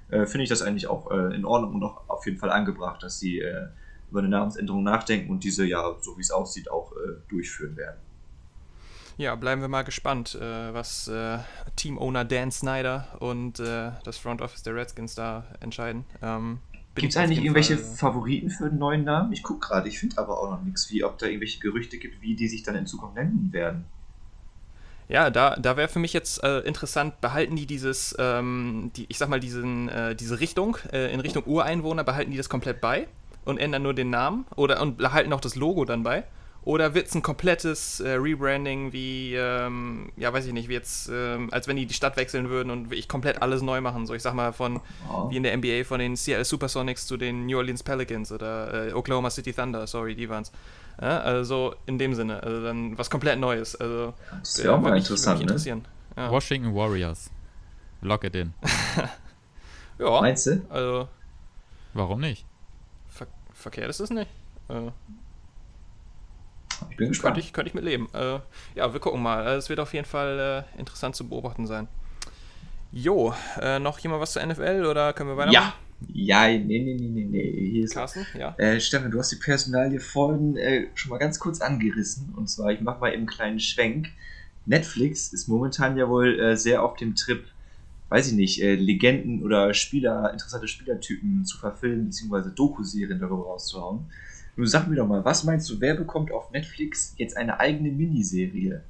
[0.09, 3.01] äh, finde ich das eigentlich auch äh, in Ordnung und auch auf jeden Fall angebracht,
[3.01, 3.67] dass sie äh,
[4.11, 7.97] über eine Namensänderung nachdenken und diese ja, so wie es aussieht, auch äh, durchführen werden.
[9.17, 11.37] Ja, bleiben wir mal gespannt, äh, was äh,
[11.77, 16.05] Team-Owner Dan Snyder und das Front Office der Redskins da entscheiden.
[16.21, 16.59] Ähm,
[16.95, 19.33] Gibt es eigentlich irgendwelche Fall, Favoriten für den neuen Namen?
[19.33, 22.21] Ich gucke gerade, ich finde aber auch noch nichts, wie ob da irgendwelche Gerüchte gibt,
[22.21, 23.85] wie die sich dann in Zukunft nennen werden.
[25.07, 29.17] Ja, da, da wäre für mich jetzt äh, interessant, behalten die dieses, ähm, die, ich
[29.17, 33.07] sag mal, diesen, äh, diese Richtung, äh, in Richtung Ureinwohner, behalten die das komplett bei
[33.43, 36.23] und ändern nur den Namen oder und behalten auch das Logo dann bei?
[36.65, 41.07] Oder wird es ein komplettes äh, Rebranding wie, ähm, ja, weiß ich nicht, wie jetzt,
[41.13, 44.07] ähm, als wenn die die Stadt wechseln würden und ich komplett alles neu machen?
[44.07, 45.29] So, ich sag mal, von, oh.
[45.29, 48.93] wie in der NBA, von den Seattle Supersonics zu den New Orleans Pelicans oder äh,
[48.93, 50.51] Oklahoma City Thunder, sorry, die waren's.
[50.99, 53.75] Ja, also in dem Sinne, also dann was komplett Neues.
[53.75, 55.43] Also, das wäre auch mal interessant, ne?
[55.43, 55.85] interessieren.
[56.17, 56.31] Ja.
[56.31, 57.29] Washington Warriors.
[58.01, 58.53] Lock it in.
[59.99, 60.21] ja.
[60.21, 60.61] Meinst du?
[60.69, 61.09] Also.
[61.93, 62.43] Warum nicht?
[63.07, 64.29] Ver verkehrt ist es nicht.
[64.69, 64.89] Äh,
[66.89, 67.35] ich bin gespannt.
[67.35, 68.07] Könnte ich, könnte ich mit leben.
[68.13, 68.39] Äh,
[68.75, 69.45] ja, wir gucken mal.
[69.55, 71.87] Es wird auf jeden Fall äh, interessant zu beobachten sein.
[72.91, 75.53] Jo, äh, noch jemand was zur NFL oder können wir weitermachen?
[75.53, 75.73] Ja.
[76.13, 77.69] Ja, nee, nee, nee, nee, nee.
[77.71, 78.53] Hier ist Carsten, ja.
[78.57, 82.33] Äh, Stefan, du hast die Personalie vorhin äh, schon mal ganz kurz angerissen.
[82.35, 84.09] Und zwar, ich mache mal eben einen kleinen Schwenk.
[84.65, 87.45] Netflix ist momentan ja wohl äh, sehr auf dem Trip,
[88.09, 94.05] weiß ich nicht, äh, Legenden oder Spieler, interessante Spielertypen zu verfilmen, beziehungsweise Doku-Serien darüber rauszuhauen.
[94.57, 97.91] Nun sag mir doch mal, was meinst du, wer bekommt auf Netflix jetzt eine eigene
[97.91, 98.81] Miniserie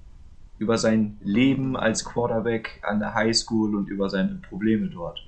[0.60, 5.25] über sein Leben als Quarterback an der Highschool und über seine Probleme dort?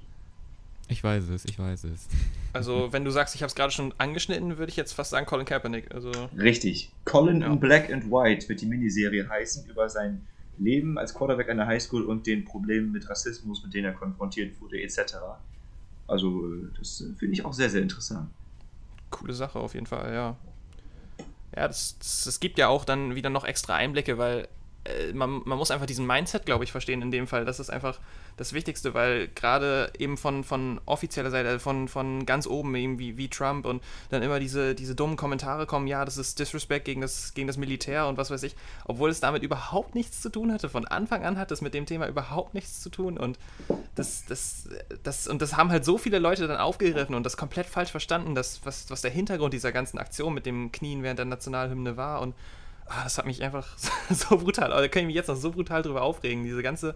[0.89, 2.07] Ich weiß es, ich weiß es.
[2.53, 5.27] Also, wenn du sagst, ich habe es gerade schon angeschnitten, würde ich jetzt fast sagen
[5.27, 5.93] Colin Kaepernick.
[5.93, 6.91] Also Richtig.
[7.05, 7.47] Colin ja.
[7.47, 10.25] in Black and White wird die Miniserie heißen über sein
[10.57, 14.59] Leben als Quarterback an der Highschool und den Problemen mit Rassismus, mit denen er konfrontiert
[14.59, 15.17] wurde, etc.
[16.07, 16.47] Also,
[16.79, 18.29] das finde ich auch sehr, sehr interessant
[19.09, 20.35] coole Sache auf jeden Fall, ja.
[21.55, 21.97] Ja, das,
[22.39, 24.47] gibt ja auch dann wieder noch extra Einblicke, weil
[25.13, 27.45] man, man muss einfach diesen Mindset, glaube ich, verstehen in dem Fall.
[27.45, 27.99] Das ist einfach
[28.37, 32.99] das Wichtigste, weil gerade eben von, von offizieller Seite, also von, von ganz oben eben
[32.99, 36.85] wie, wie Trump und dann immer diese, diese dummen Kommentare kommen, ja, das ist Disrespect
[36.85, 40.29] gegen das, gegen das Militär und was weiß ich, obwohl es damit überhaupt nichts zu
[40.29, 40.69] tun hatte.
[40.69, 43.39] Von Anfang an hat es mit dem Thema überhaupt nichts zu tun und
[43.95, 44.69] das, das,
[45.03, 48.35] das, und das haben halt so viele Leute dann aufgegriffen und das komplett falsch verstanden,
[48.35, 52.21] dass, was, was der Hintergrund dieser ganzen Aktion mit dem Knien während der Nationalhymne war
[52.21, 52.35] und
[52.89, 53.67] ah, das hat mich einfach
[54.09, 56.43] so brutal, da kann ich mich jetzt noch so brutal drüber aufregen.
[56.43, 56.95] Diese ganze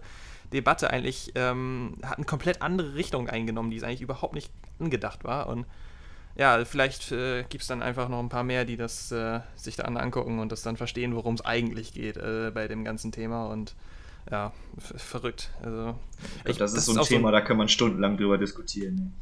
[0.52, 5.24] Debatte eigentlich ähm, hat eine komplett andere Richtung eingenommen, die es eigentlich überhaupt nicht angedacht
[5.24, 5.48] war.
[5.48, 5.66] Und
[6.36, 9.76] ja, vielleicht äh, gibt es dann einfach noch ein paar mehr, die das äh, sich
[9.76, 13.46] da angucken und das dann verstehen, worum es eigentlich geht äh, bei dem ganzen Thema.
[13.46, 13.74] Und
[14.30, 15.50] ja, verrückt.
[15.62, 15.98] Also,
[16.38, 19.14] ich glaub, das ist so ein Thema, so ein, da kann man stundenlang drüber diskutieren.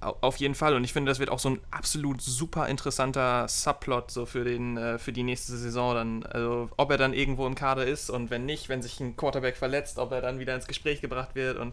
[0.00, 0.74] Auf jeden Fall.
[0.74, 4.76] Und ich finde, das wird auch so ein absolut super interessanter Subplot so für, den,
[4.76, 6.22] äh, für die nächste Saison dann.
[6.22, 9.56] Also, ob er dann irgendwo im Kader ist und wenn nicht, wenn sich ein Quarterback
[9.56, 11.58] verletzt, ob er dann wieder ins Gespräch gebracht wird.
[11.58, 11.72] Und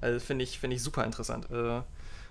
[0.00, 1.50] also finde ich, find ich super interessant.
[1.50, 1.82] Also,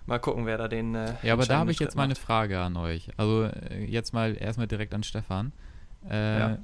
[0.05, 0.95] mal gucken, wer da den.
[0.95, 3.09] Äh, ja, aber da habe ich jetzt mal eine Frage an euch.
[3.17, 5.51] Also, äh, jetzt mal erstmal direkt an Stefan.
[6.09, 6.57] Äh, ja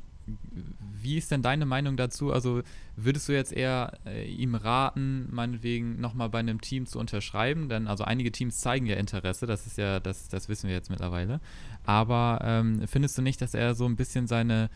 [1.05, 2.33] wie ist denn deine Meinung dazu?
[2.33, 2.61] Also
[2.97, 7.69] würdest du jetzt eher äh, ihm raten, meinetwegen nochmal bei einem Team zu unterschreiben?
[7.69, 10.89] Denn also einige Teams zeigen ja Interesse, das ist ja, das, das wissen wir jetzt
[10.89, 11.39] mittlerweile.
[11.85, 14.69] Aber ähm, findest du nicht, dass er so ein bisschen seine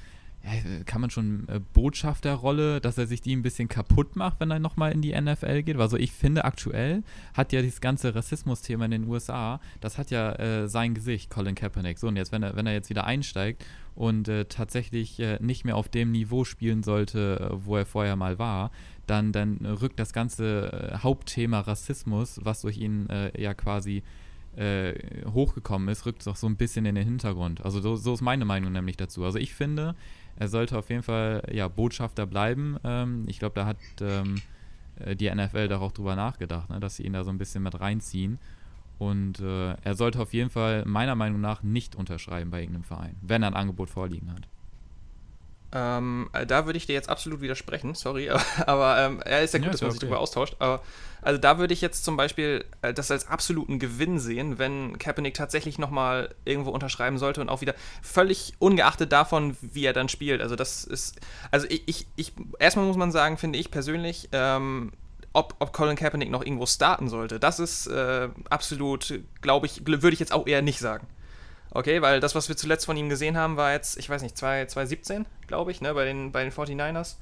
[0.86, 4.60] kann man schon äh, Botschafterrolle, dass er sich die ein bisschen kaputt macht, wenn er
[4.60, 5.78] nochmal in die NFL geht?
[5.78, 10.34] Also ich finde aktuell hat ja dieses ganze Rassismus-Thema in den USA, das hat ja
[10.34, 12.00] äh, sein Gesicht, Colin Kaepernick.
[12.00, 15.66] So, und jetzt, wenn er, wenn er jetzt wieder einsteigt und äh, tatsächlich äh, nicht
[15.66, 18.72] mehr auf dem Niveau spielen sollte, äh, wo er vorher mal war,
[19.08, 24.04] dann, dann rückt das ganze äh, Hauptthema Rassismus, was durch ihn ja quasi
[25.26, 27.64] hochgekommen ist, rückt es auch so ein bisschen in den Hintergrund.
[27.64, 29.24] Also so, so ist meine Meinung nämlich dazu.
[29.24, 29.96] Also ich finde,
[30.40, 32.78] er sollte auf jeden Fall ja, Botschafter bleiben.
[32.84, 34.42] Ähm, ich glaube, da hat ähm,
[35.00, 37.62] äh, die NFL da auch drüber nachgedacht, ne, dass sie ihn da so ein bisschen
[37.62, 38.40] mit reinziehen.
[38.98, 43.16] Und äh, er sollte auf jeden Fall meiner Meinung nach nicht unterschreiben bei irgendeinem Verein,
[43.22, 44.48] wenn er ein Angebot vorliegen hat.
[45.72, 48.30] Ähm, da würde ich dir jetzt absolut widersprechen, sorry,
[48.66, 50.56] aber ähm, er ist ja gut, ja, dass man sich darüber austauscht.
[50.60, 50.82] Aber
[51.22, 55.34] also da würde ich jetzt zum Beispiel äh, das als absoluten Gewinn sehen, wenn Kaepernick
[55.34, 60.42] tatsächlich nochmal irgendwo unterschreiben sollte und auch wieder völlig ungeachtet davon, wie er dann spielt.
[60.42, 61.20] Also das ist,
[61.52, 64.92] also ich, ich, ich erstmal muss man sagen, finde ich persönlich, ähm,
[65.34, 70.12] ob, ob Colin Kaepernick noch irgendwo starten sollte, das ist äh, absolut, glaube ich, würde
[70.12, 71.06] ich jetzt auch eher nicht sagen.
[71.72, 74.38] Okay, weil das, was wir zuletzt von ihm gesehen haben, war jetzt, ich weiß nicht,
[74.38, 77.16] 2017, glaube ich, ne, bei den, bei den 49ers.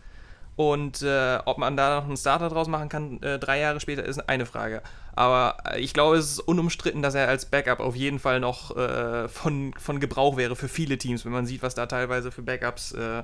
[0.55, 4.03] Und äh, ob man da noch einen Starter draus machen kann, äh, drei Jahre später,
[4.03, 4.81] ist eine Frage.
[5.15, 8.75] Aber äh, ich glaube, es ist unumstritten, dass er als Backup auf jeden Fall noch
[8.75, 12.41] äh, von, von Gebrauch wäre für viele Teams, wenn man sieht, was da teilweise für
[12.41, 13.23] Backups äh,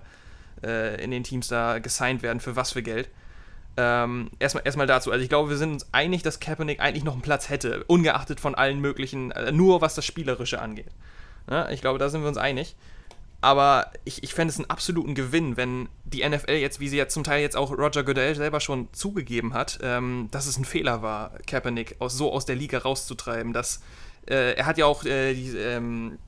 [0.64, 3.10] äh, in den Teams da gesigned werden, für was für Geld.
[3.78, 5.12] Ähm, erstmal, erstmal dazu.
[5.12, 8.40] Also ich glaube, wir sind uns einig, dass Kaepernick eigentlich noch einen Platz hätte, ungeachtet
[8.40, 10.92] von allen möglichen, nur was das Spielerische angeht.
[11.50, 12.76] Ja, ich glaube, da sind wir uns einig.
[13.44, 17.14] Aber ich, ich fände es einen absoluten Gewinn, wenn die NFL jetzt, wie sie jetzt
[17.14, 21.02] zum Teil jetzt auch Roger Goodell selber schon zugegeben hat, ähm, dass es ein Fehler
[21.02, 23.52] war, Kaepernick aus, so aus der Liga rauszutreiben.
[23.52, 23.82] Dass,
[24.30, 26.20] äh, er hat ja auch äh, die ähm,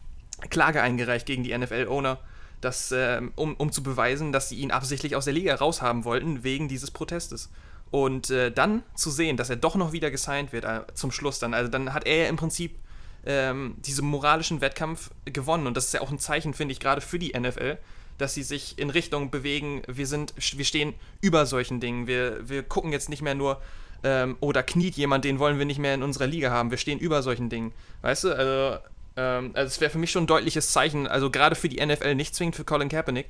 [0.49, 2.19] Klage eingereicht gegen die NFL-Owner,
[2.63, 6.67] äh, um, um zu beweisen, dass sie ihn absichtlich aus der Liga raushaben wollten, wegen
[6.67, 7.49] dieses Protestes.
[7.91, 11.39] Und äh, dann zu sehen, dass er doch noch wieder gesigned wird äh, zum Schluss
[11.39, 11.53] dann.
[11.53, 12.77] Also dann hat er im Prinzip
[13.25, 15.67] ähm, diesen moralischen Wettkampf gewonnen.
[15.67, 17.77] Und das ist ja auch ein Zeichen, finde ich, gerade für die NFL,
[18.17, 22.07] dass sie sich in Richtung bewegen, wir sind, wir stehen über solchen Dingen.
[22.07, 23.61] Wir, wir gucken jetzt nicht mehr nur,
[24.03, 26.71] ähm, oh, da kniet jemand, den wollen wir nicht mehr in unserer Liga haben.
[26.71, 27.73] Wir stehen über solchen Dingen.
[28.03, 28.79] Weißt du, also,
[29.17, 32.15] ähm, also es wäre für mich schon ein deutliches Zeichen, also gerade für die NFL,
[32.15, 33.27] nicht zwingend für Colin Kaepernick.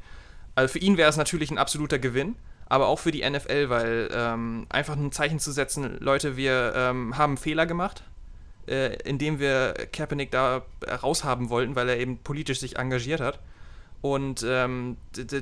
[0.53, 2.36] Also für ihn wäre es natürlich ein absoluter Gewinn,
[2.67, 7.17] aber auch für die NFL, weil ähm, einfach ein Zeichen zu setzen, Leute, wir ähm,
[7.17, 8.03] haben Fehler gemacht,
[8.67, 10.63] äh, indem wir Kaepernick da
[11.04, 13.39] raushaben wollten, weil er eben politisch sich engagiert hat.
[14.01, 14.97] Und ähm,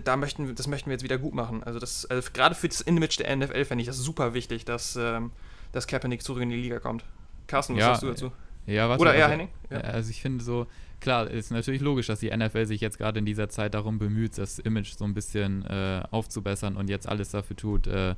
[0.06, 1.64] da möchten, das möchten wir jetzt wieder gut machen.
[1.64, 4.96] Also, das, also gerade für das Image der NFL fände ich das super wichtig, dass,
[4.96, 5.32] ähm,
[5.74, 7.04] dass Kaepernick zurück in die Liga kommt.
[7.48, 8.32] Carsten, was ja, sagst du dazu?
[8.66, 9.50] Ja, was Oder eher also, Henning?
[9.70, 9.80] Ja.
[9.80, 10.68] Also ich finde so,
[11.02, 14.38] klar, ist natürlich logisch, dass die NFL sich jetzt gerade in dieser Zeit darum bemüht,
[14.38, 18.16] das Image so ein bisschen äh, aufzubessern und jetzt alles dafür tut, äh,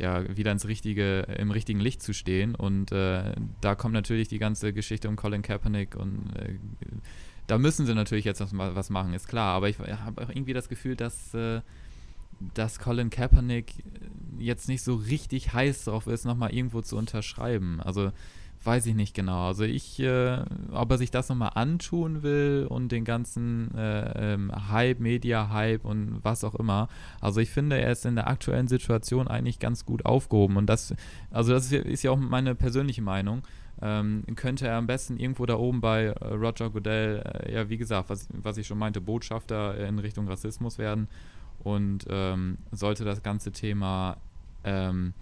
[0.00, 2.54] ja, wieder ins richtige, im richtigen Licht zu stehen.
[2.54, 6.54] Und äh, da kommt natürlich die ganze Geschichte um Colin Kaepernick und äh,
[7.46, 9.54] da müssen sie natürlich jetzt was machen, ist klar.
[9.54, 11.60] Aber ich habe auch irgendwie das Gefühl, dass, äh,
[12.54, 13.84] dass Colin Kaepernick
[14.38, 17.80] jetzt nicht so richtig heiß drauf ist, nochmal irgendwo zu unterschreiben.
[17.80, 18.12] Also
[18.62, 19.46] weiß ich nicht genau.
[19.48, 20.38] Also ich, äh,
[20.72, 26.20] ob er sich das nochmal antun will und den ganzen äh, ähm, Hype, Media-Hype und
[26.22, 26.88] was auch immer.
[27.20, 30.56] Also ich finde, er ist in der aktuellen Situation eigentlich ganz gut aufgehoben.
[30.56, 30.94] Und das,
[31.30, 33.42] also das ist, ja auch meine persönliche Meinung.
[33.82, 37.78] Ähm, könnte er am besten irgendwo da oben bei äh, Roger Goodell, äh, ja wie
[37.78, 41.08] gesagt, was, was ich schon meinte, Botschafter in Richtung Rassismus werden
[41.60, 44.18] und ähm, sollte das ganze Thema
[44.64, 45.14] ähm,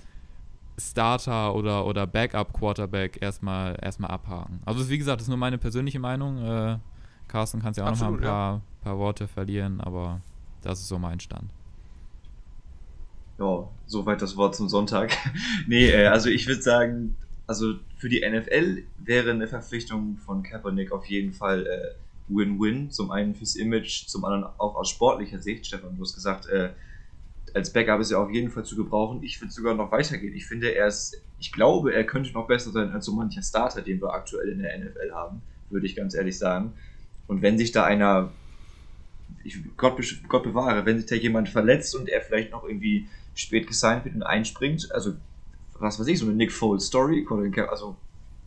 [0.78, 4.60] Starter oder, oder Backup-Quarterback erstmal, erstmal abhaken.
[4.64, 6.38] Also, wie gesagt, das ist nur meine persönliche Meinung.
[6.38, 6.78] Äh,
[7.26, 8.62] Carsten kannst ja auch Absolut, noch mal ein paar, ja.
[8.84, 10.20] paar Worte verlieren, aber
[10.62, 11.50] das ist so mein Stand.
[13.38, 15.12] Ja, soweit das Wort zum Sonntag.
[15.66, 20.92] nee, äh, also ich würde sagen, also für die NFL wäre eine Verpflichtung von Kaepernick
[20.92, 22.90] auf jeden Fall äh, Win-Win.
[22.90, 25.66] Zum einen fürs Image, zum anderen auch aus sportlicher Sicht.
[25.66, 26.70] Stefan, du hast gesagt, äh,
[27.54, 29.22] als Backup ist er auf jeden Fall zu gebrauchen.
[29.22, 30.34] Ich würde sogar noch weitergehen.
[30.34, 33.82] Ich finde, er ist, ich glaube, er könnte noch besser sein als so mancher Starter,
[33.82, 36.74] den wir aktuell in der NFL haben, würde ich ganz ehrlich sagen.
[37.26, 38.32] Und wenn sich da einer,
[39.44, 43.66] ich, Gott, Gott bewahre, wenn sich da jemand verletzt und er vielleicht noch irgendwie spät
[43.66, 45.14] gesigned wird und einspringt, also
[45.78, 47.26] was weiß ich, so eine Nick Foles Story,
[47.68, 47.96] also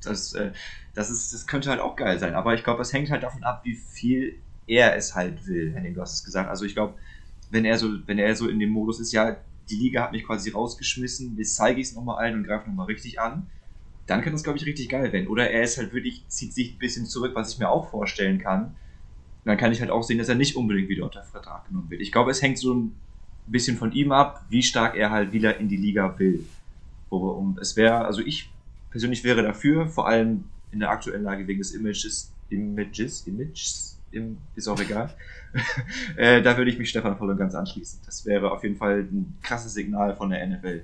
[0.03, 0.51] das, äh,
[0.93, 2.33] das, ist, das könnte halt auch geil sein.
[2.33, 5.73] Aber ich glaube, das hängt halt davon ab, wie viel er es halt will.
[5.73, 6.49] Henning, du hast es gesagt.
[6.49, 6.95] Also ich glaube,
[7.51, 9.37] wenn er so, wenn er so in dem Modus ist, ja,
[9.69, 12.87] die Liga hat mich quasi rausgeschmissen, jetzt zeige ich es nochmal ein und greife nochmal
[12.87, 13.47] richtig an,
[14.07, 15.27] dann kann das, glaube ich, richtig geil werden.
[15.27, 18.39] Oder er ist halt wirklich, zieht sich ein bisschen zurück, was ich mir auch vorstellen
[18.39, 18.75] kann.
[19.45, 22.01] dann kann ich halt auch sehen, dass er nicht unbedingt wieder unter Vertrag genommen wird.
[22.01, 22.95] Ich glaube, es hängt so ein
[23.47, 26.45] bisschen von ihm ab, wie stark er halt wieder in die Liga will.
[27.09, 28.49] Und es wäre, also ich
[28.91, 34.37] persönlich wäre dafür, vor allem in der aktuellen Lage wegen des Images, Images, Images, im,
[34.55, 35.13] ist auch egal.
[36.15, 38.01] äh, da würde ich mich Stefan voll und ganz anschließen.
[38.05, 40.83] Das wäre auf jeden Fall ein krasses Signal von der NFL.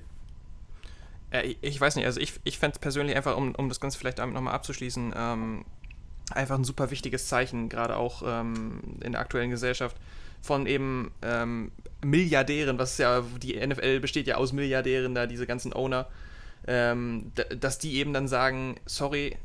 [1.31, 3.97] Äh, ich weiß nicht, also ich, ich fände es persönlich einfach, um, um das Ganze
[3.97, 5.65] vielleicht damit nochmal abzuschließen, ähm,
[6.31, 9.95] einfach ein super wichtiges Zeichen, gerade auch ähm, in der aktuellen Gesellschaft,
[10.41, 11.71] von eben ähm,
[12.03, 16.07] Milliardären, was ja, die NFL besteht ja aus Milliardären, da diese ganzen Owner,
[16.67, 19.35] ähm, dass die eben dann sagen, sorry,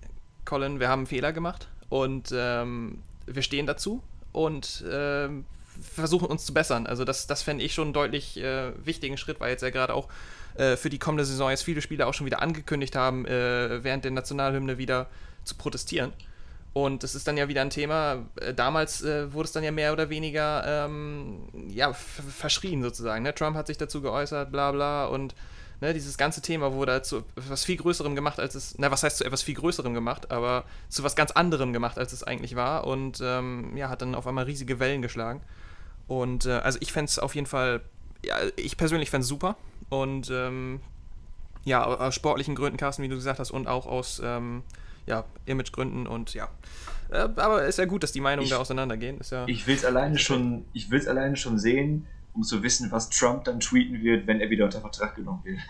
[0.45, 5.45] Colin, wir haben einen Fehler gemacht und ähm, wir stehen dazu und ähm,
[5.81, 6.87] versuchen uns zu bessern.
[6.87, 9.95] Also das, das fände ich schon einen deutlich äh, wichtigen Schritt, weil jetzt ja gerade
[9.95, 10.09] auch
[10.55, 14.05] äh, für die kommende Saison jetzt viele Spieler auch schon wieder angekündigt haben, äh, während
[14.05, 15.07] der Nationalhymne wieder
[15.45, 16.13] zu protestieren.
[16.75, 18.27] Und das ist dann ja wieder ein Thema.
[18.41, 23.25] Äh, damals äh, wurde es dann ja mehr oder weniger ähm, ja, verschrien sozusagen.
[23.25, 23.35] Ne?
[23.35, 25.07] Trump hat sich dazu geäußert, bla bla.
[25.07, 25.35] Und
[25.83, 29.19] ne, dieses ganze Thema wurde zu etwas viel Größerem gemacht, als es, na, was heißt
[29.19, 32.87] zu etwas viel Größerem gemacht, aber zu was ganz anderem gemacht, als es eigentlich war.
[32.87, 35.43] Und ähm, ja, hat dann auf einmal riesige Wellen geschlagen.
[36.07, 37.83] Und äh, also ich fände es auf jeden Fall,
[38.25, 39.57] ja, ich persönlich fände es super.
[39.91, 40.81] Und ähm,
[41.65, 44.63] ja, aus sportlichen Gründen, Carsten, wie du gesagt hast, und auch aus ähm,
[45.07, 46.49] ja, Imagegründen und ja.
[47.11, 49.19] Äh, aber ist ja gut, dass die Meinungen ich, da auseinandergehen.
[49.19, 52.91] Ist ja ich will es alleine schon, ich will alleine schon sehen, um zu wissen,
[52.91, 55.61] was Trump dann tweeten wird, wenn er wieder unter Vertrag genommen wird.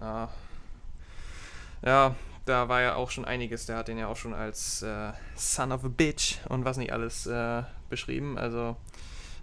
[0.00, 0.28] Ja.
[1.82, 3.66] ja, da war ja auch schon einiges.
[3.66, 6.92] Der hat den ja auch schon als äh, Son of a Bitch und was nicht
[6.92, 8.38] alles äh, beschrieben.
[8.38, 8.76] Also,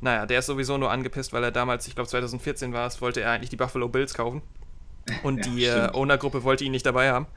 [0.01, 3.21] naja, der ist sowieso nur angepisst, weil er damals, ich glaube 2014 war es, wollte
[3.21, 4.41] er eigentlich die Buffalo Bills kaufen.
[5.23, 7.27] Und ja, die äh, Owner-Gruppe wollte ihn nicht dabei haben.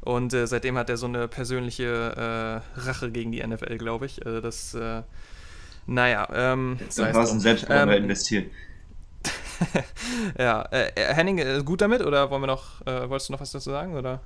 [0.00, 4.24] Und äh, seitdem hat er so eine persönliche äh, Rache gegen die NFL, glaube ich.
[4.26, 5.02] Also das, äh,
[5.86, 6.28] naja.
[6.32, 8.50] Ähm, Dann war es ein ähm, investiert.
[10.38, 13.52] ja, äh, äh, Henning, äh, gut damit oder wollen wir noch, wolltest du noch was
[13.52, 13.94] dazu sagen?
[13.94, 14.20] Oder?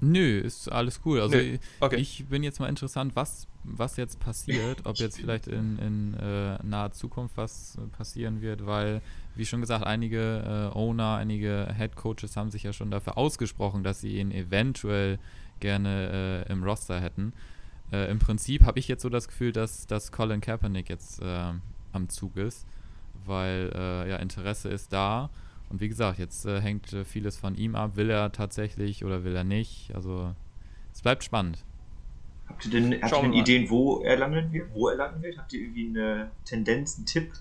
[0.00, 1.20] Nö, ist alles cool.
[1.20, 1.38] Also
[1.80, 1.96] okay.
[1.96, 6.58] ich bin jetzt mal interessant, was, was jetzt passiert, ob jetzt vielleicht in, in äh,
[6.62, 9.00] naher Zukunft was passieren wird, weil,
[9.34, 13.82] wie schon gesagt, einige äh, Owner, einige Head Coaches haben sich ja schon dafür ausgesprochen,
[13.82, 15.18] dass sie ihn eventuell
[15.58, 17.32] gerne äh, im Roster hätten.
[17.92, 21.52] Äh, Im Prinzip habe ich jetzt so das Gefühl, dass, dass Colin Kaepernick jetzt äh,
[21.92, 22.66] am Zug ist,
[23.24, 25.30] weil äh, ja Interesse ist da
[25.70, 27.96] und wie gesagt, jetzt äh, hängt äh, vieles von ihm ab.
[27.96, 29.90] Will er tatsächlich oder will er nicht?
[29.94, 30.34] Also
[30.92, 31.64] es bleibt spannend.
[32.48, 34.68] Habt ihr denn, habt ihr denn Ideen, wo er landen wird?
[34.72, 35.36] Wo er landen wird?
[35.36, 37.32] Habt ihr irgendwie eine Tendenz, einen Tipp?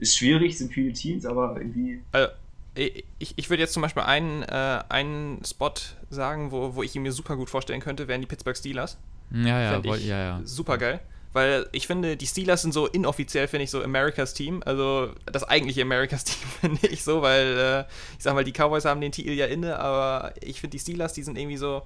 [0.00, 2.00] Ist schwierig, sind viele Teams, aber irgendwie.
[2.10, 2.28] Also,
[2.74, 3.04] ich,
[3.36, 5.74] ich würde jetzt zum Beispiel einen, äh, einen Spot
[6.08, 8.98] sagen, wo, wo ich ihn mir super gut vorstellen könnte, wären die Pittsburgh Steelers.
[9.32, 10.40] Ja, ja, ich ja, ja.
[10.44, 11.00] Super geil.
[11.32, 14.62] Weil ich finde, die Steelers sind so inoffiziell, finde ich, so Americas Team.
[14.66, 17.80] Also das eigentliche Americas Team finde ich so, weil äh,
[18.16, 21.12] ich sag mal, die Cowboys haben den Titel ja inne, aber ich finde die Steelers,
[21.12, 21.82] die sind irgendwie so,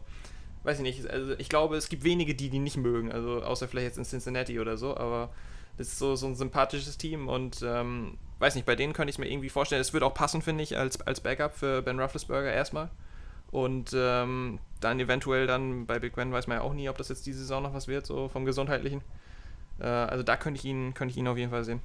[0.63, 3.13] weiß ich nicht, also ich glaube, es gibt wenige, die die nicht mögen.
[3.13, 5.29] Also außer vielleicht jetzt in Cincinnati oder so, aber
[5.77, 9.19] das ist so, so ein sympathisches Team und ähm, weiß nicht, bei denen könnte ich
[9.19, 9.83] mir irgendwie vorstellen.
[9.83, 12.89] Es würde auch passen, finde ich, als, als Backup für Ben Roethlisberger erstmal.
[13.55, 17.09] Und ähm, dann eventuell dann bei Big Ben weiß man ja auch nie, ob das
[17.09, 19.01] jetzt diese Saison noch was wird, so vom Gesundheitlichen.
[19.79, 21.81] Äh, also da könnte ich, ihn, könnte ich ihn auf jeden Fall sehen.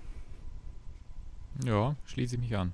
[1.63, 2.73] Ja, schließe ich mich an.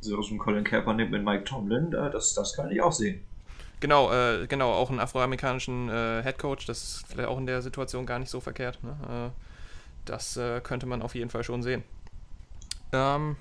[0.00, 3.20] So aus dem Colin Kaepernick mit Mike Tomlin, das, das kann ich auch sehen.
[3.80, 7.62] Genau, äh, genau, auch einen afroamerikanischen äh, Head Coach, das ist vielleicht auch in der
[7.62, 8.78] Situation gar nicht so verkehrt.
[8.84, 8.96] Ne?
[9.10, 9.30] Äh,
[10.04, 11.82] das äh, könnte man auf jeden Fall schon sehen.
[12.92, 13.34] Ähm,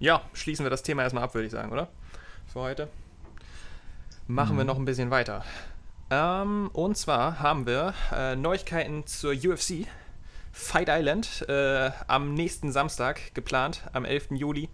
[0.00, 1.86] ja, schließen wir das Thema erstmal ab, würde ich sagen, oder?
[2.52, 2.88] Für heute.
[4.28, 4.58] Machen mhm.
[4.58, 5.42] wir noch ein bisschen weiter.
[6.10, 9.86] Ähm, und zwar haben wir äh, Neuigkeiten zur UFC.
[10.52, 14.32] Fight Island äh, am nächsten Samstag geplant, am 11.
[14.32, 14.68] Juli.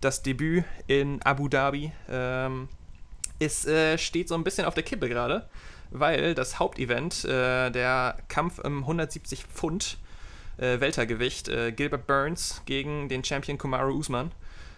[0.00, 1.92] Das Debüt in Abu Dhabi.
[2.08, 2.68] Ähm,
[3.38, 5.48] es äh, steht so ein bisschen auf der Kippe gerade,
[5.90, 9.98] weil das Hauptevent, äh, der Kampf im 170 Pfund
[10.56, 14.30] äh, Weltergewicht, äh, Gilbert Burns gegen den Champion Kumaru Usman,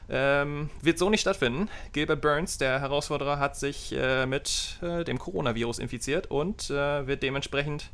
[0.08, 1.68] ähm, wird so nicht stattfinden.
[1.92, 7.22] Gilbert Burns, der Herausforderer, hat sich äh, mit äh, dem Coronavirus infiziert und äh, wird
[7.22, 7.90] dementsprechend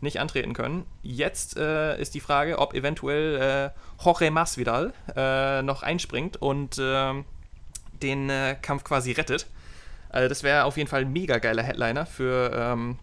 [0.00, 0.86] nicht antreten können.
[1.02, 7.24] Jetzt äh, ist die Frage, ob eventuell äh, Jorge Masvidal äh, noch einspringt und ähm,
[8.02, 8.30] den
[8.62, 9.46] Kampf quasi rettet.
[10.10, 12.96] Also das wäre auf jeden Fall ein mega geiler Headliner für, ähm,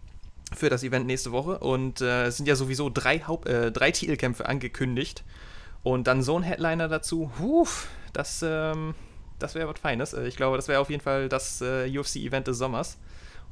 [0.56, 1.60] für das Event nächste Woche.
[1.60, 5.26] Und es sind ja sowieso drei, Haupt drei Titelkämpfe angekündigt.
[5.86, 8.96] Und dann so ein Headliner dazu, huf, das, ähm,
[9.38, 10.14] das wäre was Feines.
[10.14, 12.98] Äh, ich glaube, das wäre auf jeden Fall das äh, UFC-Event des Sommers.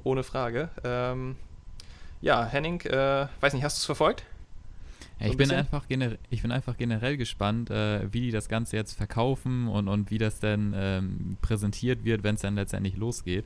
[0.03, 0.69] Ohne Frage.
[0.83, 1.35] Ähm,
[2.21, 4.23] ja, Henning, äh, weiß nicht, hast du es verfolgt?
[5.19, 5.83] Ja, ich, bin einfach
[6.31, 10.17] ich bin einfach generell gespannt, äh, wie die das Ganze jetzt verkaufen und, und wie
[10.17, 13.45] das denn ähm, präsentiert wird, wenn es dann letztendlich losgeht.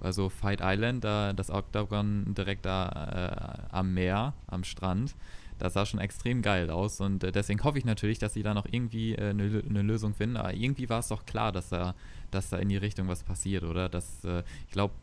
[0.00, 5.14] Also Fight Island, da, das Octagon direkt da äh, am Meer, am Strand,
[5.58, 8.54] das sah schon extrem geil aus und äh, deswegen hoffe ich natürlich, dass sie da
[8.54, 10.36] noch irgendwie eine äh, ne Lösung finden.
[10.36, 11.94] Aber irgendwie war es doch klar, dass da,
[12.30, 13.88] dass da in die Richtung was passiert, oder?
[13.88, 14.94] Dass, äh, ich glaube,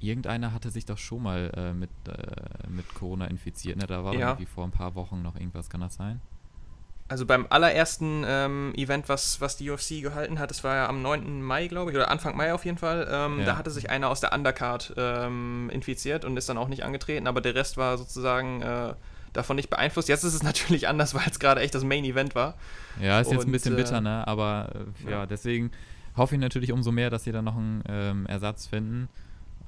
[0.00, 3.76] irgendeiner hatte sich doch schon mal äh, mit, äh, mit Corona infiziert.
[3.76, 3.86] Ne?
[3.86, 4.30] Da war ja.
[4.30, 6.20] irgendwie vor ein paar Wochen noch irgendwas, kann das sein?
[7.08, 11.02] Also beim allerersten ähm, Event, was, was die UFC gehalten hat, das war ja am
[11.02, 11.42] 9.
[11.42, 13.44] Mai, glaube ich, oder Anfang Mai auf jeden Fall, ähm, ja.
[13.44, 17.26] da hatte sich einer aus der Undercard ähm, infiziert und ist dann auch nicht angetreten,
[17.26, 18.94] aber der Rest war sozusagen äh,
[19.34, 20.08] davon nicht beeinflusst.
[20.08, 22.54] Jetzt ist es natürlich anders, weil es gerade echt das Main Event war.
[23.00, 24.26] Ja, ist und, jetzt ein bisschen bitter, äh, ne?
[24.26, 25.70] Aber äh, ja, ja, deswegen
[26.16, 29.08] hoffe ich natürlich umso mehr, dass sie da noch einen ähm, Ersatz finden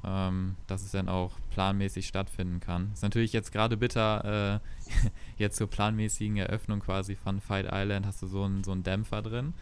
[0.07, 2.91] ähm, dass es dann auch planmäßig stattfinden kann.
[2.93, 5.09] Ist natürlich jetzt gerade bitter, äh,
[5.43, 9.23] jetzt zur planmäßigen Eröffnung quasi von Fight Island hast du so einen so einen Dämpfer
[9.23, 9.55] drin.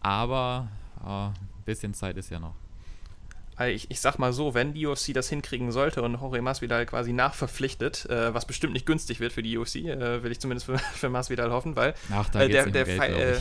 [0.00, 0.68] Aber
[1.04, 2.54] äh, ein bisschen Zeit ist ja noch.
[3.68, 7.12] Ich, ich sag mal so, wenn die UFC das hinkriegen sollte und Jorge Masvidal quasi
[7.12, 10.78] nachverpflichtet, äh, was bestimmt nicht günstig wird für die UFC, äh, will ich zumindest für,
[10.94, 13.40] für Masvidal hoffen, weil Ach, da äh, der, der Geld, äh,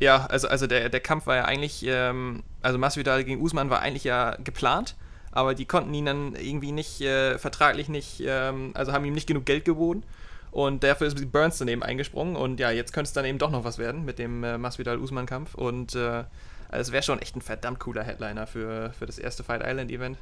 [0.00, 3.80] ja, also, also der, der Kampf war ja eigentlich, ähm, also Masvidal gegen Usman war
[3.80, 4.96] eigentlich ja geplant
[5.32, 9.26] aber die konnten ihn dann irgendwie nicht, äh, vertraglich nicht, ähm, also haben ihm nicht
[9.26, 10.04] genug Geld geboten.
[10.52, 12.36] Und dafür ist Burns daneben eingesprungen.
[12.36, 15.54] Und ja, jetzt könnte es dann eben doch noch was werden mit dem äh, Masvidal-Usman-Kampf.
[15.54, 16.24] Und äh,
[16.68, 20.18] also es wäre schon echt ein verdammt cooler Headliner für, für das erste Fight Island-Event.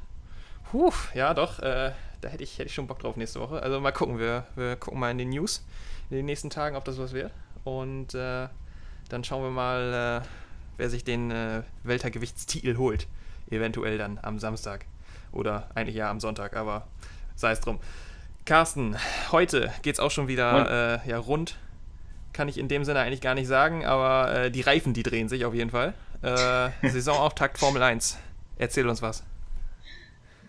[0.71, 1.91] Puh, ja doch, äh,
[2.21, 3.61] da hätte ich, hätte ich schon Bock drauf nächste Woche.
[3.61, 5.65] Also mal gucken, wir, wir gucken mal in den News
[6.09, 7.31] in den nächsten Tagen, ob das was wird.
[7.63, 8.47] Und äh,
[9.09, 10.27] dann schauen wir mal, äh,
[10.77, 13.07] wer sich den äh, Weltergewichtstitel holt.
[13.49, 14.85] Eventuell dann am Samstag.
[15.31, 16.87] Oder eigentlich ja am Sonntag, aber
[17.35, 17.79] sei es drum.
[18.45, 18.95] Carsten,
[19.31, 21.57] heute geht es auch schon wieder äh, ja, rund.
[22.33, 25.29] Kann ich in dem Sinne eigentlich gar nicht sagen, aber äh, die Reifen, die drehen
[25.29, 25.93] sich auf jeden Fall.
[26.21, 28.17] Äh, Saisonauftakt Formel 1.
[28.57, 29.23] Erzähl uns was.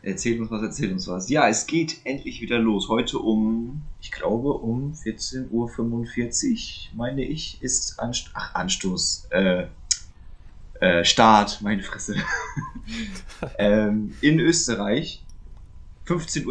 [0.03, 1.30] Erzähl uns was, erzähl uns was.
[1.30, 2.89] Ja, es geht endlich wieder los.
[2.89, 9.28] Heute um, ich glaube, um 14.45 Uhr, meine ich, ist Anst Ach, Anstoß.
[9.30, 9.66] Äh,
[10.83, 12.16] äh, Start, meine Fresse.
[13.59, 15.22] ähm, in Österreich
[16.07, 16.47] 15.10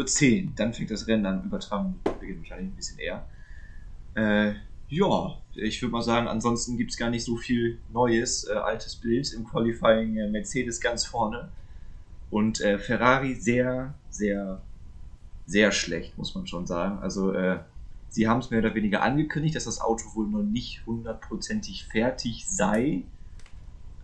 [0.45, 3.27] Uhr, dann fängt das Rennen an, übertragen, beginnt wahrscheinlich ein bisschen eher.
[4.15, 4.53] Äh,
[4.88, 8.47] ja, ich würde mal sagen, ansonsten gibt es gar nicht so viel Neues.
[8.47, 11.49] Äh, altes Bild im Qualifying, äh, Mercedes ganz vorne.
[12.29, 14.61] Und äh, Ferrari sehr, sehr,
[15.45, 16.99] sehr schlecht, muss man schon sagen.
[16.99, 17.59] Also, äh,
[18.07, 22.45] sie haben es mehr oder weniger angekündigt, dass das Auto wohl noch nicht hundertprozentig fertig
[22.47, 23.03] sei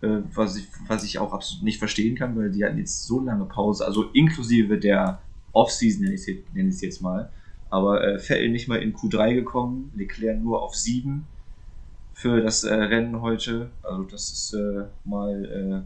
[0.02, 3.20] äh, was, ich, was ich auch absolut nicht verstehen kann, weil die hatten jetzt so
[3.20, 5.20] lange Pause, also inklusive der
[5.52, 7.30] Offseason, nenne ich es jetzt mal.
[7.70, 11.26] Aber äh, Vettel nicht mal in Q3 gekommen, Leclerc nur auf 7
[12.14, 13.70] für das äh, Rennen heute.
[13.82, 15.84] Also das ist äh, mal,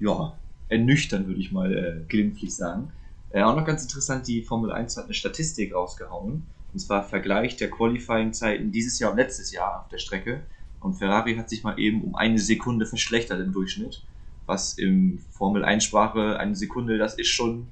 [0.00, 0.32] äh, ja,
[0.68, 2.92] ernüchternd, würde ich mal äh, glimpflich sagen.
[3.30, 6.44] Äh, auch noch ganz interessant, die Formel 1 hat eine Statistik rausgehauen.
[6.72, 10.40] Und zwar Vergleich der Qualifying-Zeiten dieses Jahr und letztes Jahr auf der Strecke.
[10.80, 14.02] Und Ferrari hat sich mal eben um eine Sekunde verschlechtert im Durchschnitt.
[14.46, 17.68] Was im Formel 1 Sprache eine Sekunde, das ist schon,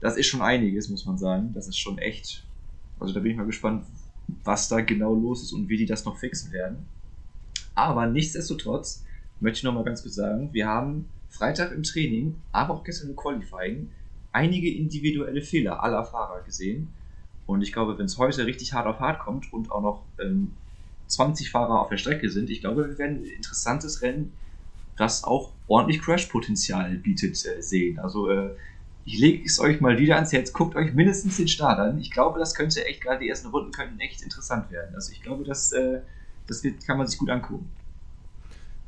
[0.00, 1.52] das ist schon einiges, muss man sagen.
[1.54, 2.44] Das ist schon echt.
[3.00, 3.84] Also da bin ich mal gespannt,
[4.44, 6.86] was da genau los ist und wie die das noch fixen werden.
[7.74, 9.04] Aber nichtsdestotrotz
[9.40, 13.10] möchte ich noch mal ganz kurz sagen, wir haben Freitag im Training, aber auch gestern
[13.10, 13.90] im Qualifying
[14.32, 16.88] einige individuelle Fehler aller Fahrer gesehen.
[17.46, 20.52] Und ich glaube, wenn es heute richtig hart auf hart kommt und auch noch ähm,
[21.06, 22.50] 20 Fahrer auf der Strecke sind.
[22.50, 24.32] Ich glaube, wir werden ein interessantes Rennen,
[24.96, 27.98] das auch ordentlich Crash-Potenzial bietet, äh, sehen.
[27.98, 28.50] Also äh,
[29.04, 31.98] ich lege es euch mal wieder ans Herz, guckt euch mindestens den Start an.
[31.98, 34.94] Ich glaube, das könnte echt, gerade die ersten Runden könnten echt interessant werden.
[34.94, 36.00] Also ich glaube, das, äh,
[36.46, 37.70] das wird, kann man sich gut angucken.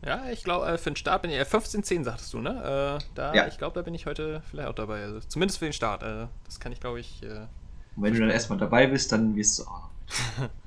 [0.04, 2.98] Ja, ich glaube, äh, für den Start bin ich, äh, 15-10 sagtest du, ne?
[3.00, 3.46] Äh, da, ja.
[3.48, 5.02] Ich glaube, da bin ich heute vielleicht auch dabei.
[5.02, 6.02] Also, zumindest für den Start.
[6.02, 7.22] Äh, das kann ich, glaube ich.
[7.22, 7.46] Äh,
[7.96, 9.64] Und wenn du dann erstmal dabei bist, dann wirst du.
[9.64, 10.44] Oh.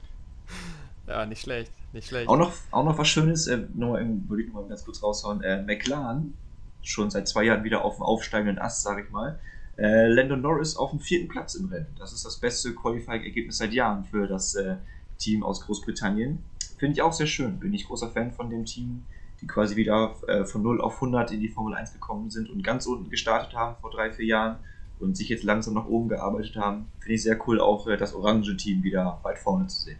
[1.10, 2.30] Ja, nicht schlecht, nicht schlecht.
[2.30, 5.42] Auch noch, auch noch was Schönes, äh, nur würde ich noch mal ganz kurz raushauen.
[5.42, 6.36] Äh, McLaren,
[6.84, 9.40] schon seit zwei Jahren wieder auf dem aufsteigenden Ast, sage ich mal.
[9.76, 11.88] Äh, Landon Norris auf dem vierten Platz im Rennen.
[11.98, 14.76] Das ist das beste Qualifying-Ergebnis seit Jahren für das äh,
[15.18, 16.44] Team aus Großbritannien.
[16.78, 17.60] Finde ich auch sehr schön.
[17.60, 19.04] Bin ich großer Fan von dem Team,
[19.42, 22.64] die quasi wieder äh, von 0 auf 100 in die Formel 1 gekommen sind und
[22.64, 24.60] ganz unten gestartet haben vor drei, vier Jahren
[25.00, 26.86] und sich jetzt langsam nach oben gearbeitet haben.
[27.00, 29.98] Finde ich sehr cool, auch äh, das orange Team wieder weit vorne zu sehen.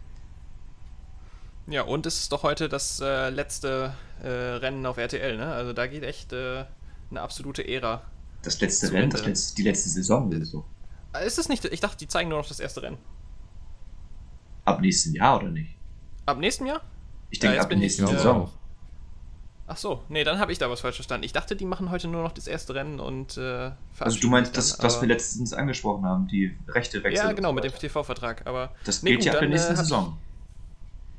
[1.70, 5.52] Ja, und es ist doch heute das äh, letzte äh, Rennen auf RTL, ne?
[5.52, 6.64] Also da geht echt äh,
[7.10, 8.02] eine absolute Ära.
[8.42, 10.64] Das letzte Rennen, das letzte, die letzte Saison ist so.
[11.24, 11.64] Ist es nicht?
[11.66, 12.98] Ich dachte, die zeigen nur noch das erste Rennen.
[14.64, 15.76] Ab nächstem Jahr oder nicht?
[16.26, 16.80] Ab nächstem Jahr?
[17.30, 18.50] Ich denke jetzt ab ich, nächsten äh, Saison.
[19.68, 21.24] Ach so, nee, dann habe ich da was falsch verstanden.
[21.24, 24.56] Ich dachte, die machen heute nur noch das erste Rennen und äh, Also du meinst
[24.56, 27.24] das, dann, was wir letztens angesprochen haben, die rechte Wechsel.
[27.26, 27.72] Ja, genau, mit dem.
[27.72, 28.46] TV-Vertrag.
[28.48, 30.18] Aber Das Nee, geht gut, ja ab der nächsten äh, hab ich- Saison.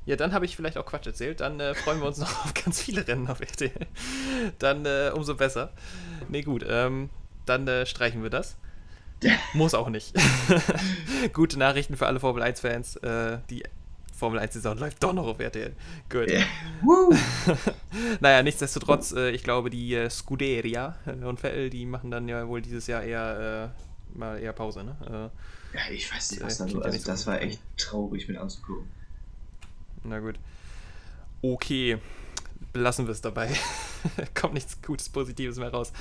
[0.06, 1.42] Ja, dann habe ich vielleicht auch Quatsch erzählt.
[1.42, 3.72] Dann äh, freuen wir uns noch auf ganz viele Rennen auf RTL.
[4.60, 5.72] Dann äh, umso besser.
[6.28, 6.66] Nee, gut.
[6.68, 7.10] Ähm,
[7.46, 8.56] dann äh, streichen wir das.
[9.54, 10.14] Muss auch nicht.
[11.34, 12.96] Gute Nachrichten für alle Formel 1-Fans.
[12.98, 13.64] Äh, die
[14.12, 15.76] Formel 1-Saison läuft doch noch auf RTL.
[16.10, 16.32] Gut.
[16.82, 17.16] Woo!
[18.20, 22.62] Naja, nichtsdestotrotz, äh, ich glaube, die äh, Scuderia und Vettel, die machen dann ja wohl
[22.62, 23.74] dieses Jahr eher
[24.14, 25.32] mal eher Pause, ne?
[25.74, 28.90] Ja, ich weiß nicht, was da Also so das war echt traurig mit anzugucken.
[30.04, 30.36] Na gut.
[31.42, 31.98] Okay.
[32.74, 33.50] Belassen wir es dabei.
[34.34, 35.92] Kommt nichts Gutes, Positives mehr raus.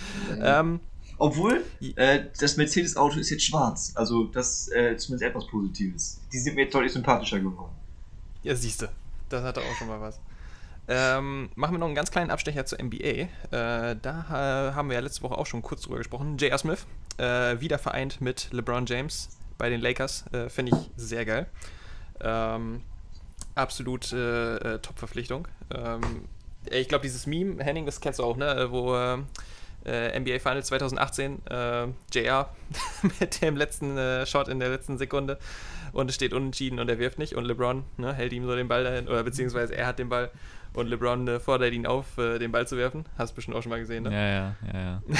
[0.40, 0.80] Ähm,
[1.18, 1.64] Obwohl,
[1.96, 3.92] äh, das Mercedes-Auto ist jetzt schwarz.
[3.94, 6.20] Also das äh, zumindest etwas Positives.
[6.32, 7.72] Die sind mir jetzt deutlich sympathischer geworden.
[8.42, 8.90] ja, siehste.
[9.28, 10.20] Das hatte auch schon mal was.
[10.88, 12.98] Ähm, machen wir noch einen ganz kleinen Abstecher zur NBA.
[12.98, 16.36] Äh, da äh, haben wir ja letzte Woche auch schon kurz drüber gesprochen.
[16.36, 16.58] J.R.
[16.58, 16.86] Smith,
[17.16, 20.24] äh, wieder vereint mit LeBron James bei den Lakers.
[20.32, 21.46] Äh, Finde ich sehr geil.
[22.20, 22.82] Ähm,
[23.60, 25.48] absolut äh, äh, Top-Verpflichtung.
[25.74, 26.00] Ähm,
[26.70, 28.68] ich glaube, dieses Meme, Henning, das kennst du auch, ne?
[28.70, 29.18] Wo äh,
[29.84, 32.50] äh, NBA Finals 2018, äh, JR
[33.20, 35.38] mit dem letzten äh, Shot in der letzten Sekunde
[35.92, 38.68] und es steht unentschieden und er wirft nicht und LeBron ne, hält ihm so den
[38.68, 40.30] Ball dahin, oder beziehungsweise er hat den Ball
[40.74, 43.04] und LeBron äh, fordert ihn auf, äh, den Ball zu werfen.
[43.18, 44.12] Hast du bestimmt auch schon mal gesehen, ne?
[44.12, 45.02] Ja, ja, ja, ja.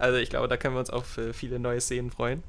[0.00, 2.42] Also ich glaube, da können wir uns auf äh, viele neue Szenen freuen.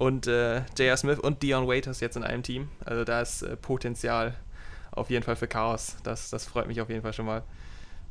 [0.00, 0.96] Und äh, J.R.
[0.96, 2.70] Smith und Dion Waiters jetzt in einem Team.
[2.86, 4.34] Also da ist äh, Potenzial
[4.92, 5.98] auf jeden Fall für Chaos.
[6.04, 7.42] Das, das freut mich auf jeden Fall schon mal.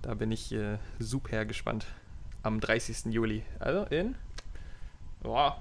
[0.03, 1.87] Da bin ich äh, super gespannt.
[2.43, 3.05] Am 30.
[3.11, 3.41] Juli.
[3.57, 4.13] Also in
[5.23, 5.59] boah,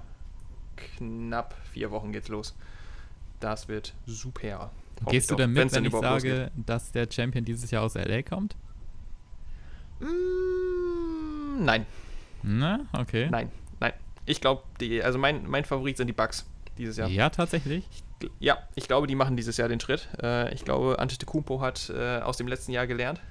[0.75, 2.55] knapp vier Wochen geht's los.
[3.39, 4.69] Das wird super.
[5.07, 8.55] Gehst du denn mit, wenn ich sage, dass der Champion dieses Jahr aus LA kommt?
[9.99, 10.11] losgeht?
[10.11, 11.87] Mm, nein.
[12.43, 13.29] Na, okay.
[13.31, 13.51] Nein, nein.
[14.29, 16.45] Ich glaube, die, also mein, mein Favorit sind die Bucks
[16.77, 17.09] dieses Jahr.
[17.09, 17.83] Ja, tatsächlich.
[18.39, 20.07] Ja, ich glaube, die machen dieses Jahr den Schritt.
[20.21, 23.21] Äh, ich glaube, Antetokounmpo hat äh, aus dem letzten Jahr gelernt.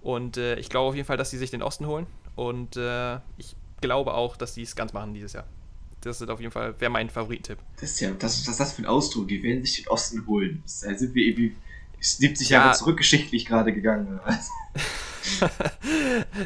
[0.00, 2.06] Und äh, ich glaube auf jeden Fall, dass sie sich den Osten holen.
[2.34, 5.44] Und äh, ich glaube auch, dass sie es ganz machen dieses Jahr.
[6.00, 7.58] Das ist auf jeden Fall, wäre mein Favorittipp.
[7.80, 9.28] Das ist ja, das, was ist das für ein Ausdruck?
[9.28, 10.62] Die werden sich den Osten holen.
[10.64, 11.54] Da sind wir irgendwie
[12.00, 12.60] 70 Ja.
[12.64, 14.06] Jahre zurück geschichtlich gerade gegangen.
[14.14, 14.48] oder was?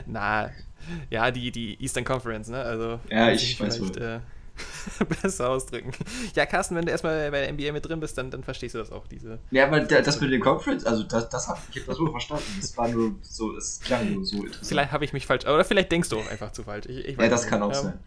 [0.06, 0.50] Na,
[1.10, 2.60] ja, die, die Eastern Conference, ne?
[2.62, 4.20] Also, Ja, ich weiß vielleicht, äh,
[5.22, 5.92] besser ausdrücken.
[6.34, 8.78] Ja, Carsten, wenn du erstmal bei der NBA mit drin bist, dann, dann verstehst du
[8.78, 9.38] das auch, diese.
[9.50, 12.10] Ja, aber da- das mit den Conference, also das, das hab ich hab das wohl
[12.10, 12.44] verstanden.
[12.60, 14.66] Das war nur so, es klang nur so interessant.
[14.66, 16.86] Vielleicht habe ich mich falsch, oder vielleicht denkst du auch einfach zu falsch.
[16.86, 17.50] Ich, ich ja, das nicht.
[17.50, 17.98] kann auch sein.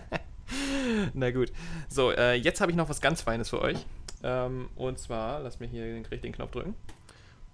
[1.14, 1.52] Na gut.
[1.88, 3.78] So, äh, jetzt habe ich noch was ganz Feines für euch.
[4.22, 6.74] Ähm, und zwar, lass mich hier den richtigen Knopf drücken.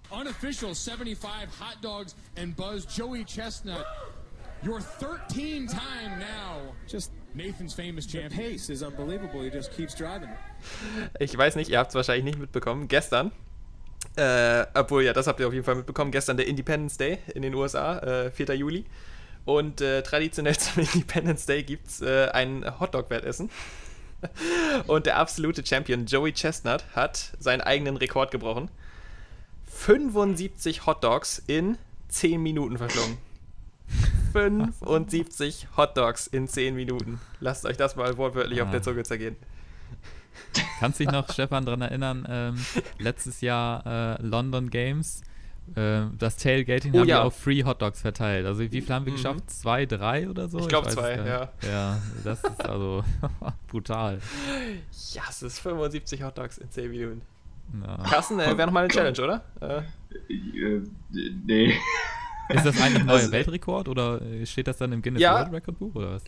[0.09, 1.21] Unofficial 75
[1.59, 3.85] hot dogs and Buzz Joey Chestnut.
[4.65, 6.73] Your 13 time now.
[6.85, 8.51] Just Nathan's famous the champion.
[8.51, 9.41] pace is unbelievable.
[9.41, 10.29] He just keeps driving.
[11.19, 12.89] Ich weiß nicht, ihr habt es wahrscheinlich nicht mitbekommen.
[12.89, 13.31] Gestern,
[14.17, 17.41] äh, obwohl ja, das habt ihr auf jeden Fall mitbekommen, gestern der Independence Day in
[17.41, 18.53] den USA, äh, 4.
[18.55, 18.85] Juli.
[19.45, 23.49] Und äh, traditionell zum Independence Day gibt es äh, ein Hotdog-Wettessen.
[24.87, 28.69] Und der absolute Champion Joey Chestnut hat seinen eigenen Rekord gebrochen.
[29.67, 31.77] 75 Hotdogs in
[32.09, 33.17] 10 Minuten verschlungen.
[34.33, 37.19] 75 Hotdogs in 10 Minuten.
[37.39, 38.71] Lasst euch das mal wortwörtlich auf Ah.
[38.71, 39.35] der Zunge zergehen.
[40.79, 42.65] Kannst dich noch, Stefan, daran erinnern, ähm,
[42.97, 45.21] letztes Jahr äh, London Games,
[45.75, 47.17] äh, das Tailgating Oh haben ja.
[47.17, 48.45] wir auf Free Hotdogs verteilt.
[48.45, 49.17] Also wie viel haben wir Mhm.
[49.17, 49.49] geschafft?
[49.49, 50.59] Zwei, drei oder so?
[50.59, 51.49] Ich glaub, weiß es zwei, ja.
[51.69, 53.03] Ja, das ist also
[53.67, 54.19] brutal.
[55.13, 57.21] Ja, es ist 75 Hotdogs in 10 Minuten.
[57.85, 57.97] Ja.
[57.97, 59.43] Carsten, äh, wäre nochmal eine Challenge, oder?
[59.61, 59.81] Äh,
[60.33, 60.81] Äh,
[61.45, 61.73] nee.
[62.49, 65.39] Ist das eigentlich ein neuer Also- Weltrekord oder äh, steht das dann im Guinness Ja.
[65.39, 66.23] World Record Buch oder was?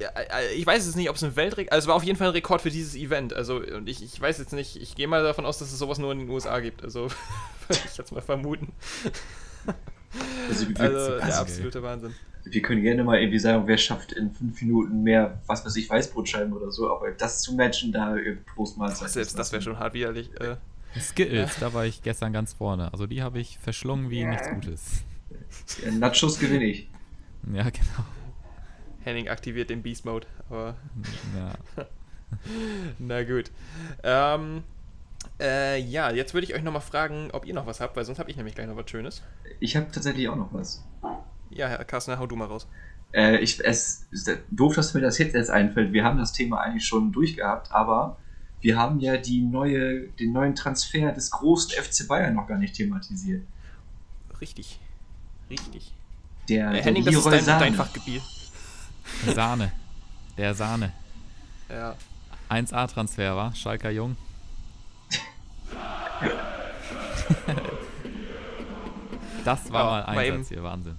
[0.00, 2.18] ja, äh, ich weiß jetzt nicht, ob es ein Weltrekord Also, es war auf jeden
[2.18, 3.32] Fall ein Rekord für dieses Event.
[3.32, 5.98] Also, und ich, ich weiß jetzt nicht, ich gehe mal davon aus, dass es sowas
[5.98, 6.84] nur in den USA gibt.
[6.84, 7.02] Also,
[7.68, 8.68] würde ich jetzt mal vermuten.
[10.48, 12.14] Also, wir, Also, also, der absolute Wahnsinn.
[12.44, 15.90] wir können gerne mal irgendwie sagen, wer schafft in fünf Minuten mehr, was weiß ich,
[15.90, 19.10] Weißbrotscheiben oder so, aber das zu matchen, da äh, Prostmahlzeit.
[19.10, 20.30] Selbst das wäre schon hart widerlich.
[20.40, 20.56] Äh,
[21.00, 22.90] Skittles, da war ich gestern ganz vorne.
[22.92, 24.28] Also die habe ich verschlungen wie Ja.
[24.30, 24.80] nichts Gutes.
[25.92, 26.88] Nachos gewinne ich.
[27.52, 28.04] Ja, genau.
[29.00, 30.26] Henning aktiviert den Beast Mode.
[30.48, 30.76] Aber
[31.36, 31.86] Ja.
[32.98, 33.50] na gut.
[34.02, 34.64] Ähm,
[35.40, 38.18] äh, ja, jetzt würde ich euch nochmal fragen, ob ihr noch was habt, weil sonst
[38.18, 39.22] habe ich nämlich gleich noch was Schönes.
[39.60, 40.84] Ich habe tatsächlich auch noch was.
[41.50, 42.66] Ja, Herr Carsten, hau du mal raus.
[43.12, 45.92] Äh, ich, es ist doof, dass mir das jetzt erst einfällt.
[45.92, 48.18] Wir haben das Thema eigentlich schon durchgehabt, aber
[48.60, 52.74] wir haben ja die neue, den neuen Transfer des großen FC Bayern noch gar nicht
[52.74, 53.42] thematisiert.
[54.40, 54.80] Richtig.
[55.50, 55.92] Richtig.
[56.48, 57.60] Der, Äh, der Henning, das ist dein, Sahne.
[57.60, 58.22] dein Fachgebiet.
[59.34, 59.72] Sahne.
[60.36, 60.92] Der Sahne.
[61.68, 61.94] Ja.
[62.48, 63.54] 1A-Transfer, war?
[63.54, 64.16] Schalker Jung.
[69.44, 70.96] das war Ja, mal Einsatz eben- hier, Wahnsinn.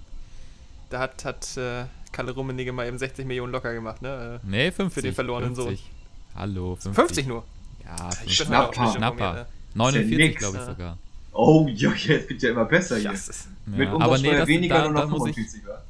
[0.90, 4.40] Da hat, hat äh, Kalle Rummenigge mal eben 60 Millionen locker gemacht, ne?
[4.42, 4.94] Nee, 50.
[4.94, 5.90] Für den verlorenen 50.
[6.34, 6.94] Hallo, Äh, 50.
[6.94, 7.44] 50 nur.
[7.84, 8.48] Ja, Ich 50.
[8.48, 8.92] bin heute auch Schnapper.
[8.96, 9.32] Schnapper.
[9.34, 9.46] ne?
[9.74, 10.38] 49, nix.
[10.38, 10.98] glaube ich sogar.
[11.40, 13.12] Oh, ja, jetzt wird ja immer besser hier.
[13.12, 15.84] Ist, Mit Ja, aber Umsatzsteuer nee, das, weniger da, nur noch muss ich, 45 war.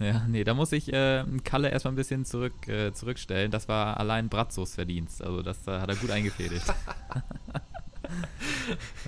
[0.00, 3.50] ja, nee, da muss ich äh, Kalle erstmal ein bisschen zurück, äh, zurückstellen.
[3.50, 5.22] Das war allein Bratzos Verdienst.
[5.22, 6.62] Also das äh, hat er gut eingefädelt.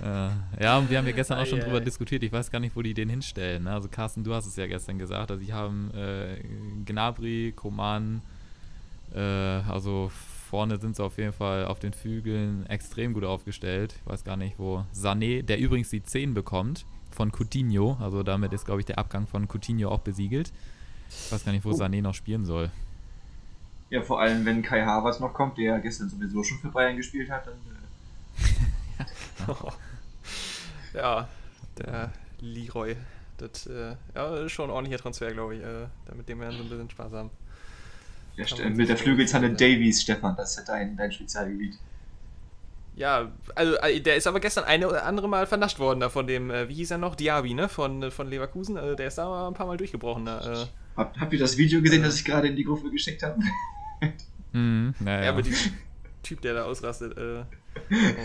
[0.04, 2.22] äh, ja, und wir haben ja gestern auch schon drüber diskutiert.
[2.22, 3.64] Ich weiß gar nicht, wo die den hinstellen.
[3.64, 3.72] Ne?
[3.72, 5.30] Also Carsten, du hast es ja gestern gesagt.
[5.30, 6.36] Also die haben äh,
[6.84, 8.20] Gnabry, Koman,
[9.14, 10.12] äh, also
[10.48, 13.94] vorne sind sie auf jeden Fall auf den Flügeln extrem gut aufgestellt.
[14.00, 18.52] Ich weiß gar nicht, wo Sané, der übrigens die 10 bekommt von Coutinho, also damit
[18.52, 20.52] ist, glaube ich, der Abgang von Coutinho auch besiegelt.
[21.10, 21.74] Ich weiß gar nicht, wo Oh.
[21.74, 22.70] Sané noch spielen soll.
[23.90, 26.96] Ja, vor allem, wenn Kai Havertz noch kommt, der ja gestern sowieso schon für Bayern
[26.96, 27.54] gespielt hat, dann.
[29.48, 29.52] Äh,
[30.98, 31.28] ja,
[31.78, 32.96] der Leroy.
[33.38, 35.62] Das äh, ja, ist schon ein ordentlicher Transfer, glaube ich.
[35.62, 37.30] Äh, da mit dem werden sie ein bisschen Spaß haben.
[38.38, 39.52] Der mit der Flügelzange.
[39.54, 41.78] Davies, Stefan, das ist ja dein, dein Spezialgebiet.
[42.96, 46.26] Ja, also äh, der ist aber gestern eine oder andere Mal vernascht worden da von
[46.26, 47.14] dem, äh, wie hieß er noch?
[47.14, 47.68] Diaby, ne?
[47.68, 48.76] Von, äh, von Leverkusen.
[48.76, 50.24] Also der ist da mal ein paar Mal durchgebrochen.
[50.24, 50.66] Da, äh,
[50.96, 53.40] Habt, habt ihr das Video gesehen, das ich gerade in die Gruppe geschickt habe?
[54.52, 55.26] Mhm, naja.
[55.26, 55.74] ja, mit diesem
[56.24, 57.16] Typ, der da ausrastet.
[57.16, 57.44] Äh,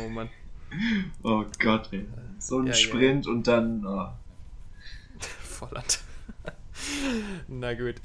[0.04, 0.30] oh Mann.
[1.22, 2.08] Oh Gott, ey.
[2.40, 2.78] So ein Ja, ja.
[2.78, 3.86] Sprint und dann.
[3.86, 4.08] Oh.
[5.40, 6.00] Volland.
[7.48, 7.96] Na gut.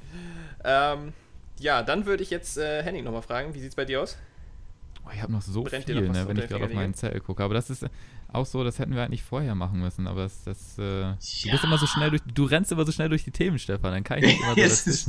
[0.62, 1.14] Ähm,
[1.60, 4.16] ja, dann würde ich jetzt äh, Henning nochmal fragen, wie sieht's bei dir aus?
[5.06, 7.20] Oh, ich habe noch so Brennt viel, noch ne, wenn ich gerade auf meinen Zettel
[7.20, 7.42] gucke.
[7.42, 7.88] Aber das ist äh,
[8.30, 10.06] auch so, das hätten wir eigentlich vorher machen müssen.
[10.06, 11.52] Aber das, das äh, du Ja.
[11.52, 13.92] bist immer so schnell durch, du rennst immer so schnell durch die Themen, Stefan.
[13.92, 15.08] Dann kann ich nicht immer so Jetzt ist,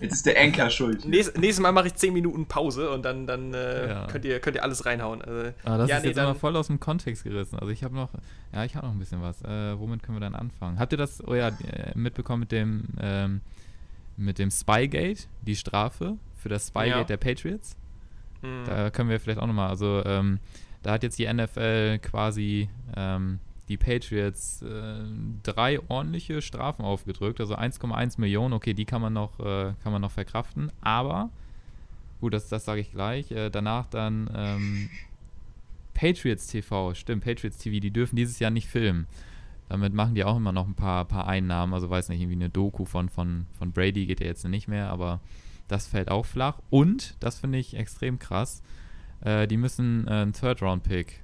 [0.00, 1.04] jetzt ist der Enker schuld.
[1.06, 4.06] Nächstes, nächstes Mal mache ich 10 Minuten Pause und dann, dann äh, Ja.
[4.06, 5.22] könnt, ihr, könnt ihr alles reinhauen.
[5.22, 7.58] Also, Aber das ja, ist nee, jetzt immer voll aus dem Kontext gerissen.
[7.58, 8.10] Also ich habe noch,
[8.52, 9.42] ja, ich habe noch ein bisschen was.
[9.42, 10.78] Äh, womit können wir dann anfangen?
[10.78, 13.40] Habt ihr das, oh ja, äh, mitbekommen mit dem, ähm,
[14.16, 17.04] mit dem Spygate, die Strafe für das Spygate Ja.
[17.04, 17.76] der Patriots?
[18.42, 20.38] hm, Da können wir vielleicht auch nochmal, also ähm,
[20.82, 23.38] da hat jetzt die NFL quasi ähm,
[23.68, 25.04] die Patriots äh,
[25.44, 30.02] drei ordentliche Strafen aufgedrückt, also 1,1 Millionen, okay, die kann man noch, äh, kann man
[30.02, 31.30] noch verkraften, aber
[32.20, 34.90] gut, das, das sage ich gleich, äh, danach dann ähm,
[35.94, 39.06] Patriots TV, stimmt, Patriots TV, die dürfen dieses Jahr nicht filmen.
[39.68, 42.50] Damit machen die auch immer noch ein paar, paar Einnahmen, also weiß nicht, irgendwie eine
[42.50, 45.20] Doku von, von, von Brady geht ja jetzt nicht mehr, aber
[45.68, 46.58] das fällt auch flach.
[46.68, 48.62] Und, das finde ich extrem krass,
[49.22, 51.20] äh, die müssen äh, einen Third-Round-Pick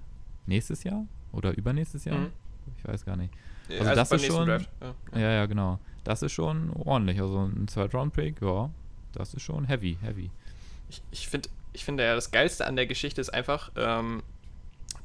[0.47, 2.18] nächstes Jahr oder übernächstes Jahr?
[2.18, 2.32] Mhm.
[2.78, 3.34] Ich weiß gar nicht.
[3.68, 4.70] also also das ist schon- Draft.
[4.80, 5.20] Ja.
[5.20, 5.78] Ja, ja, genau.
[6.05, 7.20] Das ist schon ordentlich.
[7.20, 8.70] Also ein Third-Round-Pick, ja,
[9.12, 10.30] das ist schon heavy, heavy.
[10.89, 14.22] Ich, ich finde ich finde ja, das Geilste an der Geschichte ist einfach, ähm,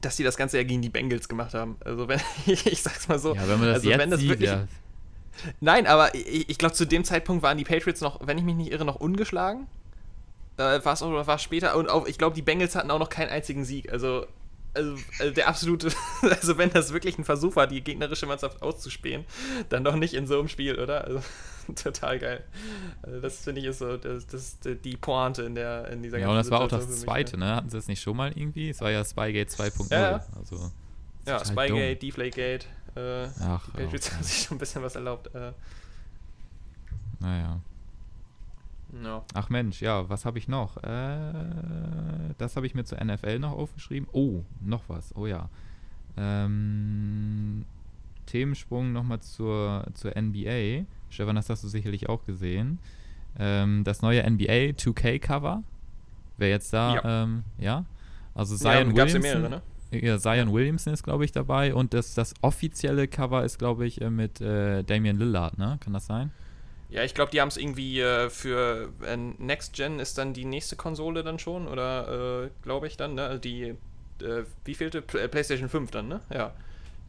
[0.06, 1.78] dass die das Ganze ja gegen die Bengals gemacht haben.
[1.84, 3.36] Also wenn, ich, sag's mal so.
[3.36, 4.68] Ja, wenn man das also jetzt wenn das sieht, wirklich, ja.
[5.62, 8.56] Nein, aber ich, ich glaube, zu dem Zeitpunkt waren die Patriots noch, wenn ich mich
[8.56, 9.68] nicht irre, noch ungeschlagen.
[10.58, 11.76] Äh, war es oder war es später?
[11.76, 13.92] Und auch, ich glaube, die Bengals hatten auch noch keinen einzigen Sieg.
[13.92, 14.28] Also,
[14.76, 15.92] also, also der absolute,
[16.22, 19.26] also wenn das wirklich ein Versuch war, die gegnerische Mannschaft auszuspähen,
[19.70, 21.06] dann doch nicht in so einem Spiel, oder?
[21.06, 21.22] Also,
[21.76, 22.44] total geil.
[23.02, 26.30] Also das finde ich ist so, das, das die Pointe in der in dieser Ja,
[26.30, 27.56] und das war auch das mich, zweite, ne?
[27.56, 28.70] Hatten sie das nicht schon mal irgendwie?
[28.70, 29.92] Es war ja Spygate 2.0.
[29.92, 30.26] Ja, ja.
[30.38, 30.72] Also,
[31.26, 32.00] Ja, Spygate, dumm.
[32.00, 32.66] Deflategate.
[32.96, 34.16] Äh, Ach, die Patriots ja.
[34.16, 35.34] haben sich schon ein bisschen was erlaubt.
[35.34, 35.52] Äh,
[37.20, 37.60] Naja.
[39.04, 39.24] ja.
[39.34, 40.78] Ach Mensch, ja, was habe ich noch?
[40.84, 41.34] Äh,
[42.38, 44.08] das habe ich mir zur NFL noch aufgeschrieben.
[44.12, 45.16] Oh, noch was.
[45.16, 45.50] Oh ja.
[46.18, 47.66] Ähm,
[48.28, 50.86] Themensprung nochmal zur, zur NBA.
[51.14, 52.80] Stefan, das hast du sicherlich auch gesehen.
[53.40, 55.64] Ähm, das neue NBA 2K-Cover.
[56.38, 57.24] Wer jetzt da, Ja.
[57.24, 57.86] ähm, ja?
[58.36, 59.22] Also Zion ja Williamson.
[59.22, 59.62] mehrere, ne?
[59.92, 61.74] Ja, Zion Williamson ist, glaube ich, dabei.
[61.76, 65.78] Und das, das offizielle Cover ist, glaube ich, äh, mit äh, Damian Lillard, ne?
[65.80, 66.32] Kann das sein?
[66.90, 70.46] Ja, ich glaube, die haben es irgendwie äh, für äh, Next Gen ist dann die
[70.46, 73.24] nächste Konsole dann schon, oder äh, glaube ich dann, ne?
[73.26, 73.76] Also Die,
[74.22, 76.22] äh, wie äh, PlayStation 5 dann, ne?
[76.32, 76.54] Ja.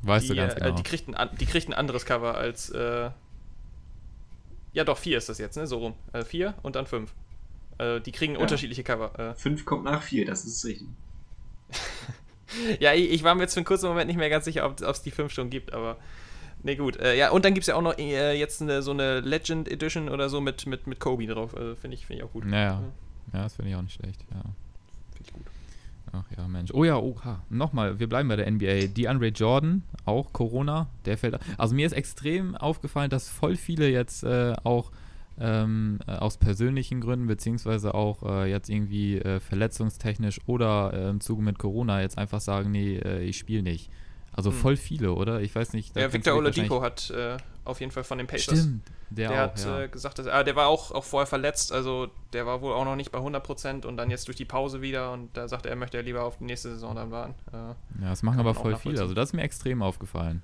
[0.02, 0.70] Weißt die, du ganz genau.
[0.72, 3.10] die, kriegt ein, die kriegt ein anderes Cover als, äh,
[4.74, 5.66] ja doch, 4 ist das jetzt, ne?
[5.66, 5.94] So rum.
[6.12, 7.10] Äh, 4 und dann 5.
[7.78, 8.40] Äh, die kriegen Ja.
[8.40, 9.18] unterschiedliche Cover.
[9.18, 10.86] Äh, 5 kommt nach 4, das ist richtig.
[12.78, 14.80] Ja, ich, ich war mir jetzt für einen kurzen Moment nicht mehr ganz sicher, ob
[14.80, 15.96] es die 5 schon gibt, aber.
[16.62, 16.96] Ne, gut.
[16.98, 19.68] Äh, ja, und dann gibt es ja auch noch äh, jetzt eine, so eine Legend
[19.68, 21.56] Edition oder so mit, mit, mit Kobe drauf.
[21.56, 22.44] Also, Finde ich, find ich auch gut.
[22.46, 22.80] Naja.
[23.32, 24.42] Ja, das finde ich auch nicht schlecht, ja.
[26.14, 26.70] Ach ja, Mensch.
[26.72, 27.42] Oh ja, oha.
[27.50, 28.86] Nochmal, wir bleiben bei der NBA.
[28.86, 31.38] DeAndre Jordan, auch Corona, der fällt.
[31.58, 34.92] Also mir ist extrem aufgefallen, dass voll viele jetzt äh, auch
[35.40, 41.20] ähm, äh, aus persönlichen Gründen, beziehungsweise auch äh, jetzt irgendwie äh, verletzungstechnisch oder äh, im
[41.20, 43.90] Zuge mit Corona jetzt einfach sagen, nee, äh, ich spiele nicht.
[44.32, 44.56] Also Hm.
[44.56, 45.40] voll viele, oder?
[45.40, 45.96] Ich weiß nicht.
[45.96, 47.12] Ja, Victor Oladipo hat
[47.64, 48.58] auf jeden Fall von den Pacers.
[48.60, 49.80] Stimmt, der, Der, auch, hat ja.
[49.82, 52.84] äh, gesagt, dass, ah, der war auch, auch vorher verletzt, also der war wohl auch
[52.84, 55.70] noch nicht bei 100% und dann jetzt durch die Pause wieder und da sagt er,
[55.70, 57.34] er möchte lieber auf die nächste Saison dann warten.
[57.52, 57.56] Äh,
[58.02, 59.00] ja, das machen aber voll viele.
[59.00, 60.42] Also das ist mir extrem aufgefallen.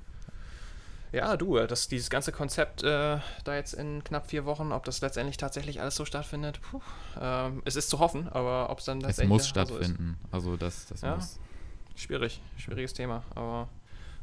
[1.13, 4.85] ja, du, äh, das, dieses ganze Konzept äh, da jetzt in knapp vier Wochen, ob
[4.85, 6.81] das letztendlich tatsächlich alles so stattfindet, puh,
[7.21, 10.17] ähm, es ist zu hoffen, aber ob es dann Es tatsächlich muss so stattfinden.
[10.31, 11.17] Also das, das Ja.
[11.17, 11.39] muss.
[11.97, 13.69] Schwierig, schwieriges Thema, aber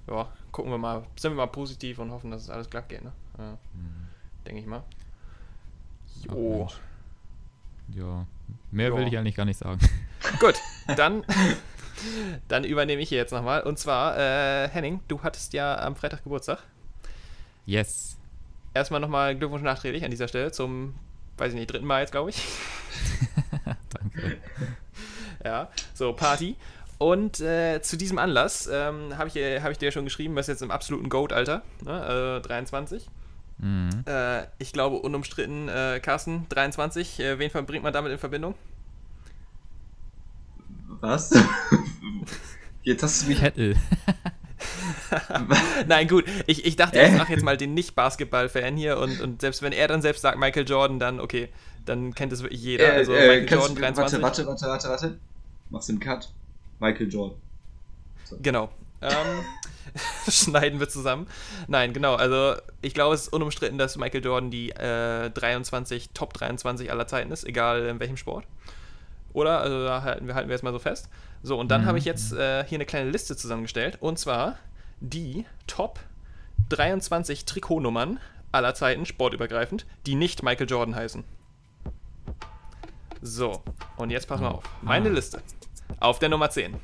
[0.08, 0.28] ja,
[0.58, 3.12] gucken wir mal, sind wir mal positiv und hoffen, dass es alles glatt geht, ne?
[3.38, 4.08] Ja, Mhm.
[4.44, 4.82] Denke ich mal.
[6.28, 6.58] Ach, Jo.
[6.60, 6.80] Mensch.
[7.96, 8.26] Ja,
[8.72, 9.08] mehr will Ja.
[9.08, 9.80] ich eigentlich gar nicht sagen.
[10.40, 10.56] Gut,
[10.96, 11.24] dann,
[12.48, 13.62] dann übernehme ich hier jetzt nochmal.
[13.62, 16.64] Und zwar, äh, Henning, du hattest ja am Freitag Geburtstag.
[17.68, 18.18] Yes.
[18.74, 20.96] Erstmal nochmal Glückwunsch nachträglich an dieser Stelle zum,
[21.38, 22.44] weiß ich nicht, dritten Mal jetzt, glaube ich.
[23.90, 24.38] Danke.
[25.46, 26.56] Ja, so, Party.
[26.98, 30.48] Und äh, zu diesem Anlass ähm, habe ich, hab ich dir ja schon geschrieben, was
[30.48, 33.08] jetzt im absoluten Goat-Alter, ne, äh, 23.
[33.60, 34.04] Mhm.
[34.06, 37.20] Äh, ich glaube, unumstritten, äh, Carsten, 23.
[37.20, 38.56] Äh, wen verbringt man damit in Verbindung?
[41.00, 41.32] Was?
[42.84, 43.40] Jetzt hast du mich.
[43.40, 43.76] Kettel.
[45.88, 47.12] Nein, gut, ich, ich dachte, Äh?
[47.12, 50.40] ich mache jetzt mal den Nicht-Basketball-Fan hier und, und selbst wenn er dann selbst sagt
[50.40, 51.50] Michael Jordan, dann okay,
[51.86, 52.94] dann kennt es wirklich jeder.
[52.94, 54.22] Äh, also äh, Michael Jordan, du, 23.
[54.22, 55.18] warte, warte, warte, warte, warte.
[55.70, 56.30] Machst den Cut.
[56.80, 57.38] Michael Jordan.
[58.42, 58.70] Genau.
[59.02, 59.44] Ähm,
[60.30, 61.28] schneiden wir zusammen.
[61.68, 62.16] Nein, genau.
[62.16, 67.08] Also ich glaube, es ist unumstritten, dass Michael Jordan die äh, 23, Top 23 aller
[67.08, 68.46] Zeiten ist, egal in welchem Sport.
[69.34, 69.60] Oder?
[69.62, 71.10] Also da halten wir, halten wir jetzt mal so fest.
[71.44, 71.86] So, und dann Mhm.
[71.86, 73.98] habe ich jetzt äh, hier eine kleine Liste zusammengestellt.
[74.02, 74.58] Und zwar
[75.00, 76.00] die Top
[76.70, 78.20] 23 Trikotnummern
[78.52, 81.24] aller Zeiten, sportübergreifend, die nicht Michael Jordan heißen.
[83.22, 83.62] So,
[83.98, 84.64] und jetzt pass mal auf.
[84.82, 85.14] Meine Ah.
[85.14, 85.42] Liste.
[86.00, 86.76] Auf der Nummer 10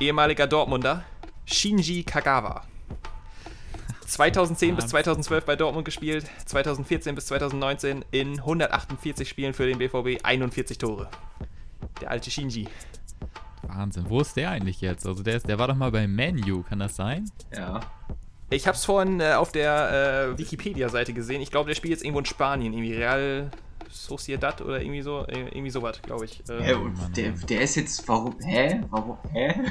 [0.00, 1.04] ehemaliger Dortmunder
[1.44, 2.62] Shinji Kagawa.
[4.06, 10.24] 2010 bis 2012 bei Dortmund gespielt, 2014 bis 2019 in 148 Spielen für den BVB
[10.24, 11.08] 41 Tore.
[12.00, 12.68] Der alte Shinji.
[13.62, 14.08] Wahnsinn.
[14.08, 15.06] Wo ist der eigentlich jetzt?
[15.06, 17.30] Also der, ist, der war doch mal bei Manu, kann das sein?
[17.54, 17.80] Ja.
[18.50, 21.42] Ich habe es vorhin äh, auf der äh, Wikipedia-Seite gesehen.
[21.42, 23.50] Ich glaube, der spielt jetzt irgendwo in Spanien, irgendwie Real
[23.90, 26.42] Sociedad oder irgendwie so, äh, irgendwie sowas, glaube ich.
[26.48, 26.74] Äh, Hä,
[27.16, 28.06] der, der ist jetzt.
[28.08, 28.36] Warum?
[28.40, 28.80] Hä?
[28.90, 29.18] Warum?
[29.32, 29.54] Hä?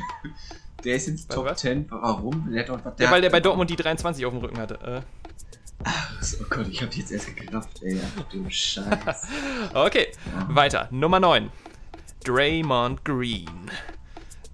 [0.83, 1.59] Der ist jetzt Top was?
[1.61, 1.87] 10.
[1.89, 2.51] Warum?
[2.51, 4.75] Der doch, ja, weil der bei Dortmund die 23 auf dem Rücken hatte.
[4.85, 5.01] Äh,
[6.39, 7.99] Oh Gott, ich hab die jetzt erst gerafft, ey.
[8.19, 9.27] Ach du Scheiß.
[9.73, 10.07] Okay,
[10.49, 10.87] weiter.
[10.91, 11.51] Nummer 9.
[12.23, 13.71] Draymond Green.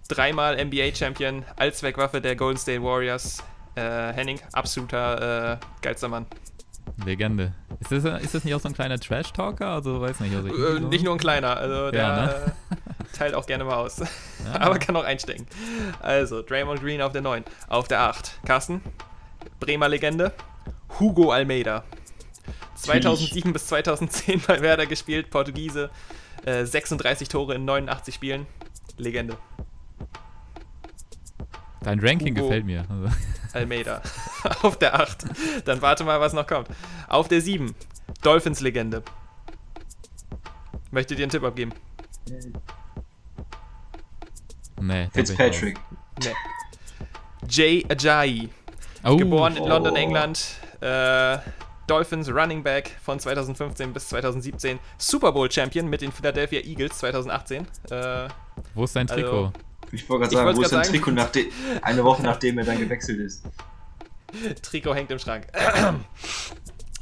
[0.09, 3.41] Dreimal NBA-Champion, Allzweckwaffe der Golden State Warriors.
[3.75, 6.25] Äh, Henning, absoluter äh, geilster Mann.
[7.05, 7.53] Legende.
[7.79, 9.67] Ist das, ist das nicht auch so ein kleiner Trash-Talker?
[9.67, 10.35] Also weiß nicht.
[10.35, 12.33] Also Äh, so- nicht nur ein kleiner, also der Ja, ne?
[12.71, 12.75] äh,
[13.17, 13.97] teilt auch gerne mal aus.
[13.99, 14.05] Ja.
[14.61, 15.47] Aber kann auch einstecken.
[16.01, 17.43] Also, Draymond Green auf der 9.
[17.67, 18.39] Auf der 8.
[18.45, 18.81] Carsten,
[19.59, 20.31] Bremer Legende.
[20.99, 21.83] Hugo Almeida.
[22.75, 25.89] 2007 bis 2010 bei Werder gespielt, Portugiese.
[26.45, 28.45] Äh, 36 Tore in 89 Spielen.
[28.97, 29.37] Legende.
[31.81, 32.43] Dein Ranking Hugo.
[32.47, 32.85] gefällt mir.
[32.89, 33.15] Also,
[33.53, 34.01] Almeida.
[34.61, 35.25] Auf der 8.
[35.65, 36.67] Dann warte mal, was noch kommt.
[37.07, 37.73] Auf der 7.
[38.21, 39.03] Dolphins-Legende.
[40.91, 41.71] Möchtet ihr einen Tipp abgeben?
[44.81, 45.07] nee.
[45.13, 45.79] Fitzpatrick.
[46.23, 46.33] Nee.
[47.49, 48.49] Jay Ajayi.
[49.03, 49.67] Oh, Geboren in Oh.
[49.67, 50.55] London, England.
[50.81, 51.37] Äh,
[51.87, 54.79] Dolphins Running Back von 2015 bis 2017.
[54.97, 57.67] Super Bowl Champion mit den Philadelphia Eagles 2018.
[57.89, 58.27] Äh,
[58.73, 59.51] Wo ist dein Also- Trikot?
[59.93, 61.51] Ich wollte gerade sagen, wo ist sein Trikot nachdem,
[61.83, 63.43] eine Woche nachdem er dann gewechselt ist?
[64.63, 65.47] Trikot hängt im Schrank.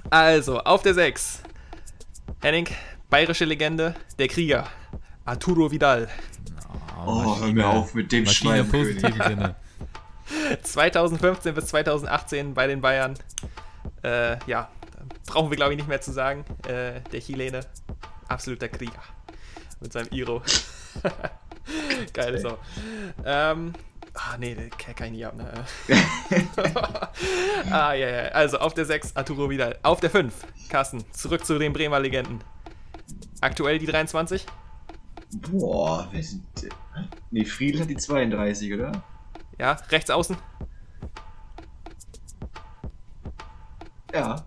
[0.09, 1.41] Also, auf der 6.
[2.41, 2.67] Henning,
[3.09, 4.67] bayerische Legende, der Krieger.
[5.23, 6.09] Arturo Vidal.
[7.05, 8.81] Oh, hör mir auf mit dem Maschine im Schwein.
[8.81, 9.55] positiven Sinne.
[10.63, 13.13] 2015 bis 2018 bei den Bayern.
[14.03, 14.69] Äh, ja,
[15.27, 16.43] brauchen wir glaube ich nicht mehr zu sagen.
[16.67, 17.61] Äh, der Chilene,
[18.27, 19.03] absoluter Krieger.
[19.79, 20.41] Mit seinem Iro.
[22.13, 22.57] Geil so.
[23.25, 23.73] Ähm,
[24.13, 25.65] ah, nee, den kann ich nicht ab, ne?
[27.71, 28.21] ah, ja, ja.
[28.29, 29.77] Also auf der 6 Arturo Vidal.
[29.83, 30.33] Auf der 5
[30.69, 31.03] Carsten.
[31.11, 32.41] Zurück zu den Bremer Legenden.
[33.41, 34.45] Aktuell die 23?
[35.49, 36.43] Boah, wer sind.
[37.31, 39.03] Nee, Friedel hat die 32, oder?
[39.57, 40.35] Ja, rechts außen.
[44.13, 44.45] Ja.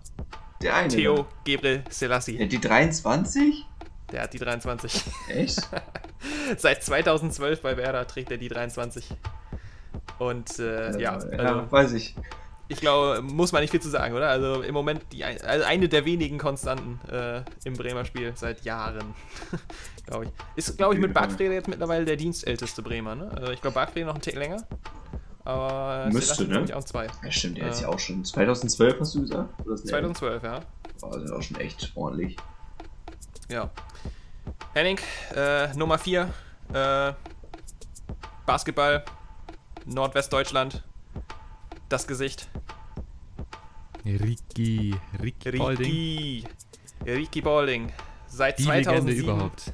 [0.61, 0.87] Der eine.
[0.89, 1.27] Theo da.
[1.43, 2.37] Gebrel Selassie.
[2.37, 3.65] Ja, die 23?
[4.11, 5.03] Der hat die 23.
[5.29, 5.59] Echt?
[6.57, 9.09] Seit 2012 bei Werder trägt er die 23.
[10.19, 12.15] Und äh, ja, ja, also, weiß ich.
[12.67, 14.29] ich glaube, muss man nicht viel zu sagen, oder?
[14.29, 18.63] Also im Moment die, ein- also eine der wenigen Konstanten äh, im Bremer Spiel seit
[18.63, 19.13] Jahren,
[20.05, 20.31] glaube ich.
[20.55, 23.31] Ist, glaube ich, mit Bargfrede jetzt mittlerweile der dienstälteste Bremer, ne?
[23.35, 24.63] Also ich glaube, Bargfrede noch einen Tick länger.
[25.43, 26.65] Aber Müsste, ne?
[26.75, 27.07] auch zwei.
[27.23, 29.49] Ja, stimmt, der ist Äh, ja auch schon 2012, hast du gesagt?
[29.65, 30.59] Oder ist der- 2012, ja.
[31.01, 32.35] Das ist auch schon echt ordentlich.
[33.49, 33.69] Ja.
[34.73, 34.99] Henning,
[35.35, 36.33] äh, Nummer 4.
[36.73, 37.13] Äh,
[38.45, 39.03] Basketball,
[39.85, 40.83] Nordwestdeutschland.
[41.89, 42.47] Das Gesicht.
[44.05, 45.49] Ricky, Ricky.
[45.49, 46.43] Ricky.
[47.05, 47.91] Ricky Balding.
[48.27, 49.73] Seit Die 2007 Legende überhaupt.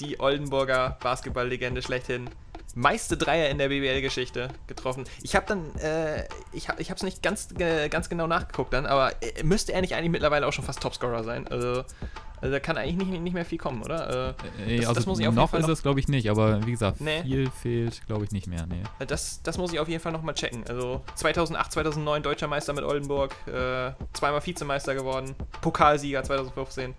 [0.00, 2.28] die Oldenburger Basketball-Legende schlechthin.
[2.76, 5.04] Meiste Dreier in der BBL-Geschichte getroffen.
[5.22, 9.12] Ich habe dann, äh, ich habe es nicht ganz, äh, ganz genau nachgeguckt dann, aber
[9.22, 11.46] äh, müsste er nicht eigentlich mittlerweile auch schon fast Topscorer sein?
[11.46, 11.84] Also,
[12.44, 14.34] also da kann eigentlich nicht, nicht mehr viel kommen, oder?
[14.58, 15.98] Äh, Äh, das, also das muss ich auf jeden noch Fall ist noch, es, glaube
[15.98, 17.22] ich, nicht, aber wie gesagt, Nee.
[17.22, 18.66] viel fehlt, glaube ich, nicht mehr.
[18.66, 18.82] Nee.
[19.06, 20.62] das, das muss ich auf jeden Fall nochmal checken.
[20.68, 26.94] Also 2008, 2009 Deutscher Meister mit Oldenburg, äh, zweimal Vizemeister geworden, Pokalsieger 2015.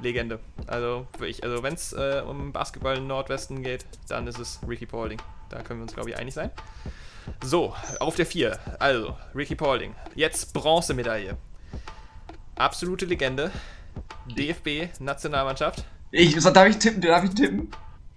[0.00, 0.40] Legende.
[0.66, 1.06] Also,
[1.42, 5.20] also wenn es äh, um Basketball im Nordwesten geht, dann ist es Ricky Paulding.
[5.50, 6.50] Da können wir uns, glaube ich, einig sein.
[7.44, 8.58] So, auf der 4.
[8.78, 9.94] Also, Ricky Paulding.
[10.14, 11.36] Jetzt Bronzemedaille.
[12.56, 13.50] Absolute Legende.
[14.36, 15.84] DFB-Nationalmannschaft.
[16.10, 17.00] Ich, so, darf ich tippen?
[17.00, 17.70] Darf ich tippen?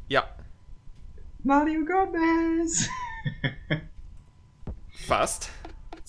[0.08, 0.24] Ja,
[1.44, 2.90] Mario Gomez!
[5.08, 5.50] fast.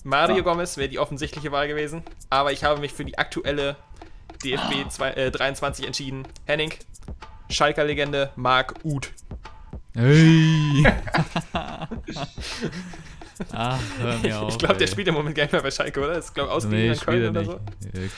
[0.02, 0.40] Mario Ah.
[0.40, 2.02] Gomez wäre die offensichtliche Wahl gewesen.
[2.30, 3.76] Aber ich habe mich für die aktuelle
[4.44, 6.26] DFB zwei, äh, 23 entschieden.
[6.46, 6.72] Henning,
[7.48, 9.12] Schalker Legende, Marc Uth.
[9.94, 10.84] Hey!
[13.52, 14.52] Ach, hör mir auf.
[14.52, 16.18] Ich glaube, der spielt im Moment gar nicht mehr bei Schalke, oder?
[16.18, 17.50] Ist, glaube ich, ausgeliehen Nee, an Köln er oder nicht.
[17.50, 18.00] so.
[18.00, 18.08] Äh,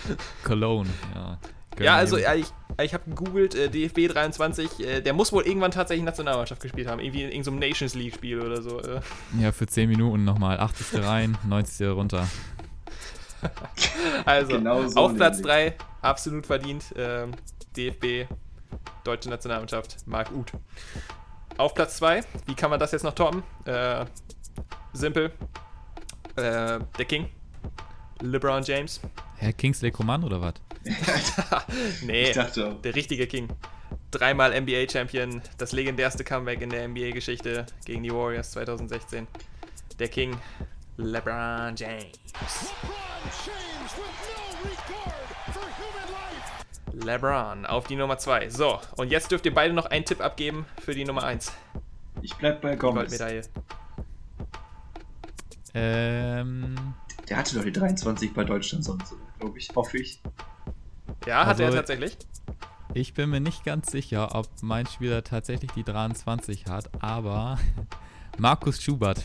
[0.45, 1.39] Cologne, ja.
[1.77, 2.25] Köln Ja, also eben.
[2.25, 2.47] ja, ich,
[2.83, 7.01] ich habe gegoogelt, äh, DFB 23, äh, der muss wohl irgendwann tatsächlich Nationalmannschaft gespielt haben.
[7.01, 8.81] Irgendwie in irgendeinem Nations League-Spiel oder so.
[8.81, 9.01] Äh.
[9.41, 10.59] Ja, für 10 Minuten nochmal.
[10.59, 11.03] 80.
[11.05, 11.89] rein, 90.
[11.89, 12.27] runter.
[14.25, 15.53] Also, Genau so auf Platz nämlich.
[15.53, 17.33] 3, absolut verdient, ähm,
[17.77, 18.29] DFB,
[19.05, 20.53] Deutsche Nationalmannschaft, Marc Uth.
[21.59, 23.43] Auf Platz 2, wie kann man das jetzt noch toppen?
[23.65, 24.05] Äh,
[24.93, 25.33] simpel,
[26.37, 27.29] äh, der King,
[28.21, 29.01] LeBron James.
[29.37, 30.55] Herr Kingsley Coman oder was?
[32.03, 32.81] nee, Ich dachte auch.
[32.83, 33.49] der richtige King.
[34.11, 39.27] Dreimal NBA-Champion, das legendärste Comeback in der NBA-Geschichte gegen die Warriors 2016.
[39.99, 40.37] Der King,
[40.99, 42.13] LeBron James.
[46.93, 48.51] LeBron auf die Nummer 2.
[48.51, 51.53] So, und jetzt dürft ihr beide noch einen Tipp abgeben für die Nummer 1.
[52.21, 53.09] Ich bleib bei Gomez.
[53.11, 53.43] Goldmedaille.
[55.75, 56.95] Ähm,
[57.29, 59.71] Der hatte doch die 23 bei Deutschland sonst, glaube ich.
[59.75, 60.21] Hoffe ich.
[61.27, 62.17] Ja, hat er Also- tatsächlich.
[62.95, 67.59] ich bin mir nicht ganz sicher, ob mein Spieler tatsächlich die 23 hat, aber
[68.39, 69.25] Markus Schubert,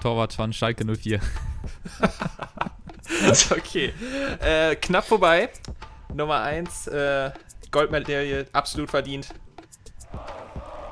[0.00, 1.20] Torwart von Schalke 04.
[3.50, 3.92] okay.
[4.40, 5.50] Äh, knapp vorbei.
[6.12, 7.30] Nummer 1, äh,
[7.70, 9.28] Goldmedaille, absolut verdient.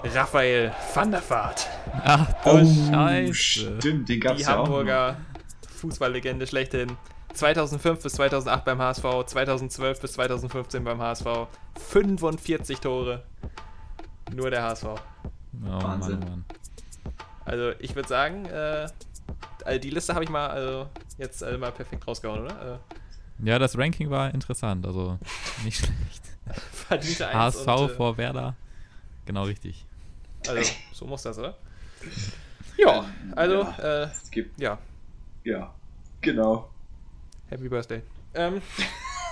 [0.05, 1.66] Raphael van der Vaart.
[2.05, 3.34] Ach du Oh, Scheiße.
[3.34, 4.57] Stimmt, den gab's Die ja.
[4.57, 5.16] Hamburger
[5.76, 6.96] Fußballlegende schlechthin.
[7.34, 11.26] 2005 bis 2008 beim HSV, 2012 bis 2015 beim HSV.
[11.88, 13.22] 45 Tore.
[14.34, 14.84] Nur der HSV.
[14.84, 14.98] Oh,
[15.62, 16.18] Wahnsinn.
[16.20, 16.44] Mann, Mann.
[17.44, 18.86] Also ich würde sagen, äh,
[19.64, 20.88] also die Liste habe ich mal also
[21.18, 22.80] jetzt äh, mal perfekt rausgehauen, oder?
[23.42, 25.18] Ja, das Ranking war interessant, also
[25.64, 25.78] nicht
[26.88, 27.20] schlecht.
[27.20, 28.55] Äh, HSV und, äh, vor Werder.
[29.26, 29.86] Genau richtig.
[30.49, 31.57] Also so muss das, oder?
[32.78, 33.05] Ja,
[33.36, 34.03] also Ja.
[34.05, 34.78] äh, Es gibt, ja,
[35.45, 35.72] ja,
[36.20, 36.68] genau.
[37.49, 38.03] Happy Birthday.
[38.34, 38.62] Ähm,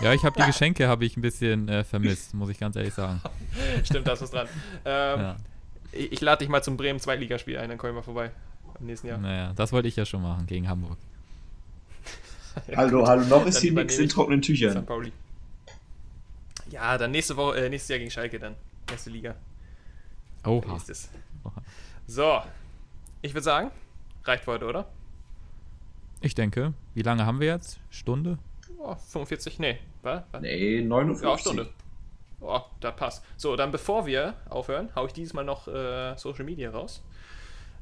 [0.00, 2.94] Ja, ich habe die Geschenke habe ich ein bisschen äh, vermisst, muss ich ganz ehrlich
[2.94, 3.20] sagen.
[3.84, 4.48] stimmt, da ist was dran.
[4.84, 5.36] Ähm, Ja.
[5.92, 8.30] Ich, ich lade dich mal zum Bremen Zweitligaspiel ein, dann kommen wir vorbei.
[8.78, 9.18] Im nächsten Jahr.
[9.18, 10.96] Naja, das wollte ich ja schon machen gegen Hamburg.
[12.76, 14.46] Hallo, hallo, noch ist Dann hier nichts in ich trockenen St.
[14.46, 14.86] Tüchern.
[14.86, 15.12] Pauli.
[16.70, 18.54] Ja, dann nächste Woche, äh, nächstes Jahr gegen Schalke dann.
[18.90, 19.34] Erste Liga.
[20.44, 20.72] Oha.
[20.72, 21.10] Nächstes.
[21.44, 21.62] Oha.
[22.06, 22.40] So,
[23.22, 23.70] ich würde sagen,
[24.24, 24.86] reicht für heute, oder?
[26.20, 27.80] Ich denke, wie lange haben wir jetzt?
[27.90, 28.38] Stunde?
[28.78, 29.78] Oh, 45, nee.
[30.02, 30.22] Was?
[30.40, 31.28] Nee, 59.
[31.28, 31.70] Ja, Stunde.
[32.40, 33.24] Oh, das passt.
[33.36, 37.02] So, dann bevor wir aufhören, hau ich dieses Mal noch äh, Social Media raus.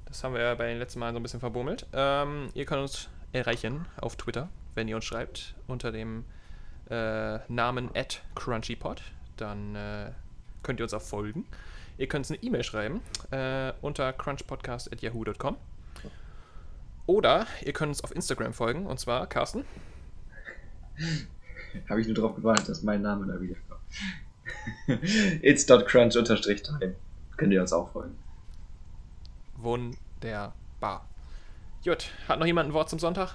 [0.06, 1.86] Das haben wir ja bei den letzten Malen so ein bisschen verbummelt.
[1.92, 6.24] Ähm, ihr könnt uns erreichen auf Twitter, wenn ihr uns schreibt, unter dem
[6.90, 9.02] äh, Namen at CrunchyPod.
[9.36, 10.10] Dann äh,
[10.62, 11.46] könnt ihr uns auch folgen.
[11.98, 13.00] Ihr könnt uns eine E-Mail schreiben
[13.32, 15.56] äh, unter crunchpodcast.yahoo.com.
[17.06, 19.64] Oder ihr könnt uns auf Instagram folgen, und zwar Carsten.
[21.88, 25.02] Habe ich nur drauf gewartet, dass mein Name da wieder kommt.
[25.42, 26.94] It's.crunch unterstrich time.
[27.36, 28.16] könnt ihr uns auch folgen.
[29.56, 31.08] Wunderbar.
[31.84, 33.34] Gut, hat noch jemand ein Wort zum Sonntag?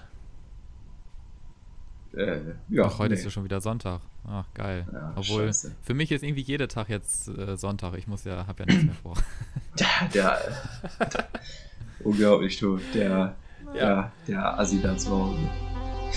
[2.16, 2.40] Äh,
[2.70, 3.20] ja, Ach, heute nee.
[3.20, 4.02] ist ja schon wieder Sonntag.
[4.28, 4.86] Ach, geil.
[4.92, 5.72] Ja, Obwohl, scheiße.
[5.82, 7.96] für mich ist irgendwie jeder Tag jetzt äh, Sonntag.
[7.98, 9.16] Ich muss ja, hab ja nichts mehr vor.
[9.80, 10.40] Der, der,
[12.04, 12.80] unglaublich, du.
[12.94, 13.74] Der, Ja.
[13.74, 15.40] der, der Assi da zu Hause.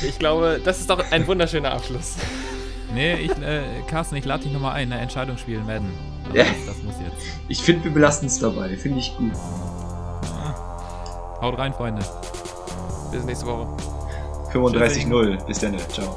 [0.06, 2.16] Ich glaube, das ist doch ein wunderschöner Abschluss.
[2.94, 4.98] nee, ich, äh, Carsten, ich lade dich nochmal ein, ne?
[4.98, 5.88] Entscheidungsspiel Madden.
[6.26, 6.44] Also Ja.
[6.44, 7.26] das, das muss jetzt.
[7.48, 8.76] Ich finde, wir belassen es dabei.
[8.76, 9.32] Finde ich gut.
[11.40, 12.04] Haut rein, Freunde.
[13.12, 13.95] Bis nächste Woche.
[14.52, 15.46] 35-0.
[15.46, 15.76] Bis dann.
[15.92, 16.16] Ciao.